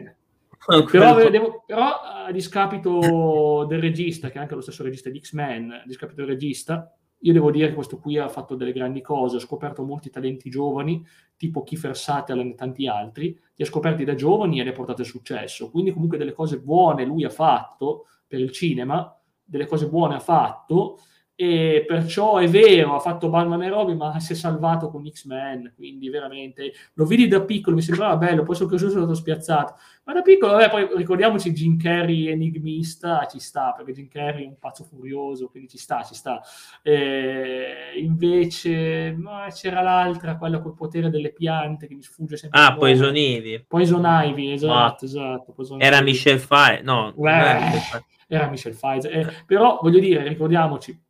[0.91, 5.71] Però, devo, però, a discapito del regista, che è anche lo stesso regista di X-Men,
[5.71, 6.91] a discapito del regista,
[7.25, 10.51] io devo dire che questo qui ha fatto delle grandi cose, ha scoperto molti talenti
[10.51, 11.05] giovani,
[11.37, 15.01] tipo Kiefer Sutherland e tanti altri, li ha scoperti da giovani e li ha portati
[15.01, 15.71] al successo.
[15.71, 20.21] Quindi comunque delle cose buone lui ha fatto per il cinema, delle cose buone ha
[20.21, 20.99] fatto,
[21.37, 25.73] e perciò è vero, ha fatto Batman e Robin, ma si è salvato con X-Men,
[25.75, 29.75] quindi veramente lo vidi da piccolo, mi sembrava bello, poi sono cresciuto sono stato spiazzato,
[30.05, 34.47] ma da piccolo, vabbè, poi ricordiamoci Jim Carrey enigmista, ci sta, perché Jim Carrey è
[34.47, 36.41] un pazzo furioso, quindi ci sta, ci sta.
[36.83, 39.17] E invece
[39.53, 42.61] c'era l'altra, quella col potere delle piante, che mi sfugge sempre.
[42.61, 43.65] Ah, Poison Ivy.
[43.67, 45.09] Poison Ivy, esatto, ah.
[45.09, 45.53] esatto.
[45.53, 46.05] Poison Era Ivy.
[46.05, 47.13] Michelle Pfizer, no.
[47.17, 51.04] Beh, era Michelle Pfizer, eh, però voglio dire, ricordiamoci,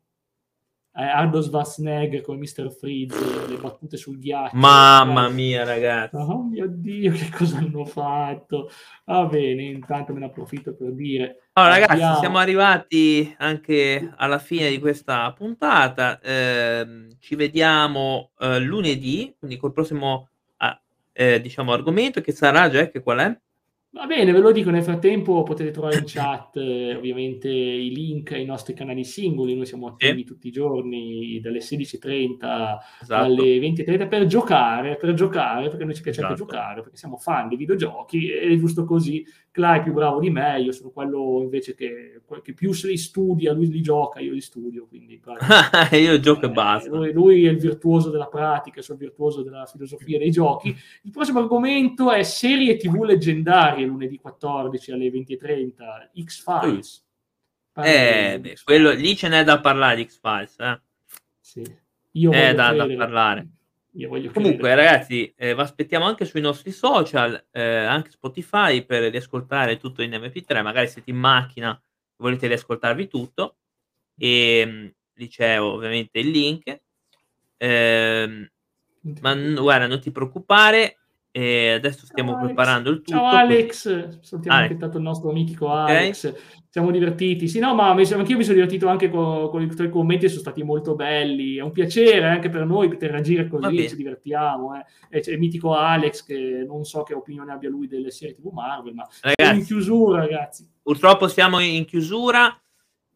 [0.97, 2.71] eh, Arnold Schwarzenegger con Mr.
[2.71, 4.57] Freeze, le battute sul ghiaccio.
[4.57, 6.15] Mamma mia, ragazzi.
[6.15, 8.71] Oh mio Dio, che cosa hanno fatto?
[9.05, 11.49] Va bene, intanto me ne approfitto per dire.
[11.55, 12.19] Allora, ragazzi, abbiamo...
[12.19, 16.21] siamo arrivati anche alla fine di questa puntata.
[16.21, 20.81] Eh, ci vediamo eh, lunedì, quindi col prossimo ah,
[21.13, 23.39] eh, diciamo, argomento che sarà, Jack, qual è?
[23.95, 28.33] Va bene, ve lo dico, nel frattempo potete trovare in chat eh, ovviamente i link
[28.33, 30.25] ai nostri canali singoli, noi siamo attivi sì.
[30.25, 33.25] tutti i giorni dalle 16.30 esatto.
[33.25, 36.33] alle 20.30 per giocare, per giocare, perché noi ci piace esatto.
[36.33, 40.31] anche giocare, perché siamo fan di videogiochi, è giusto così, Cla è più bravo di
[40.31, 44.33] me, io sono quello invece che, che più se li studia, lui li gioca, io
[44.33, 45.23] li studio, quindi...
[45.93, 46.91] io gioco eh, e basta.
[46.91, 50.77] Lui, lui, è il virtuoso della pratica, sono il virtuoso della filosofia dei giochi.
[51.03, 57.07] Il prossimo argomento è serie tv leggendarie, lunedì 14 alle 20.30, X-Files.
[57.77, 60.81] Eh, beh, quello, lì ce n'è da parlare di X-Files, eh?
[61.39, 61.63] Sì.
[62.11, 63.49] Io è da, da, parlare.
[64.33, 64.75] Comunque, credere.
[64.75, 70.11] ragazzi, eh, vi aspettiamo anche sui nostri social, eh, anche Spotify, per riascoltare tutto in
[70.11, 70.63] MP3.
[70.63, 71.81] Magari siete in macchina
[72.17, 73.59] volete riascoltarvi tutto.
[74.17, 76.81] E mh, lì c'è ovviamente il link.
[77.57, 78.51] Eh,
[79.21, 81.04] ma guarda, non ti preoccupare,
[81.37, 83.01] e adesso stiamo Ciao, preparando Alex.
[83.01, 83.19] il tutto.
[83.19, 84.83] Ciao Alex, salutiamo Alex.
[84.83, 86.25] anche il nostro mitico Alex.
[86.29, 86.41] Okay.
[86.69, 87.49] Siamo divertiti.
[87.49, 90.43] Sì, no, ma anche io mi sono divertito anche con, con i tuoi commenti, sono
[90.43, 91.57] stati molto belli.
[91.57, 94.77] È un piacere anche per noi interagire così, ci divertiamo.
[94.77, 94.85] Eh.
[95.09, 98.53] E c'è il mitico Alex che non so che opinione abbia lui delle serie TV
[98.53, 100.71] Marvel, ma ragazzi, in chiusura, ragazzi.
[100.81, 102.57] Purtroppo siamo in chiusura.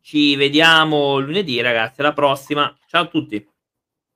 [0.00, 2.00] Ci vediamo lunedì, ragazzi.
[2.00, 2.76] Alla prossima.
[2.88, 3.48] Ciao a tutti.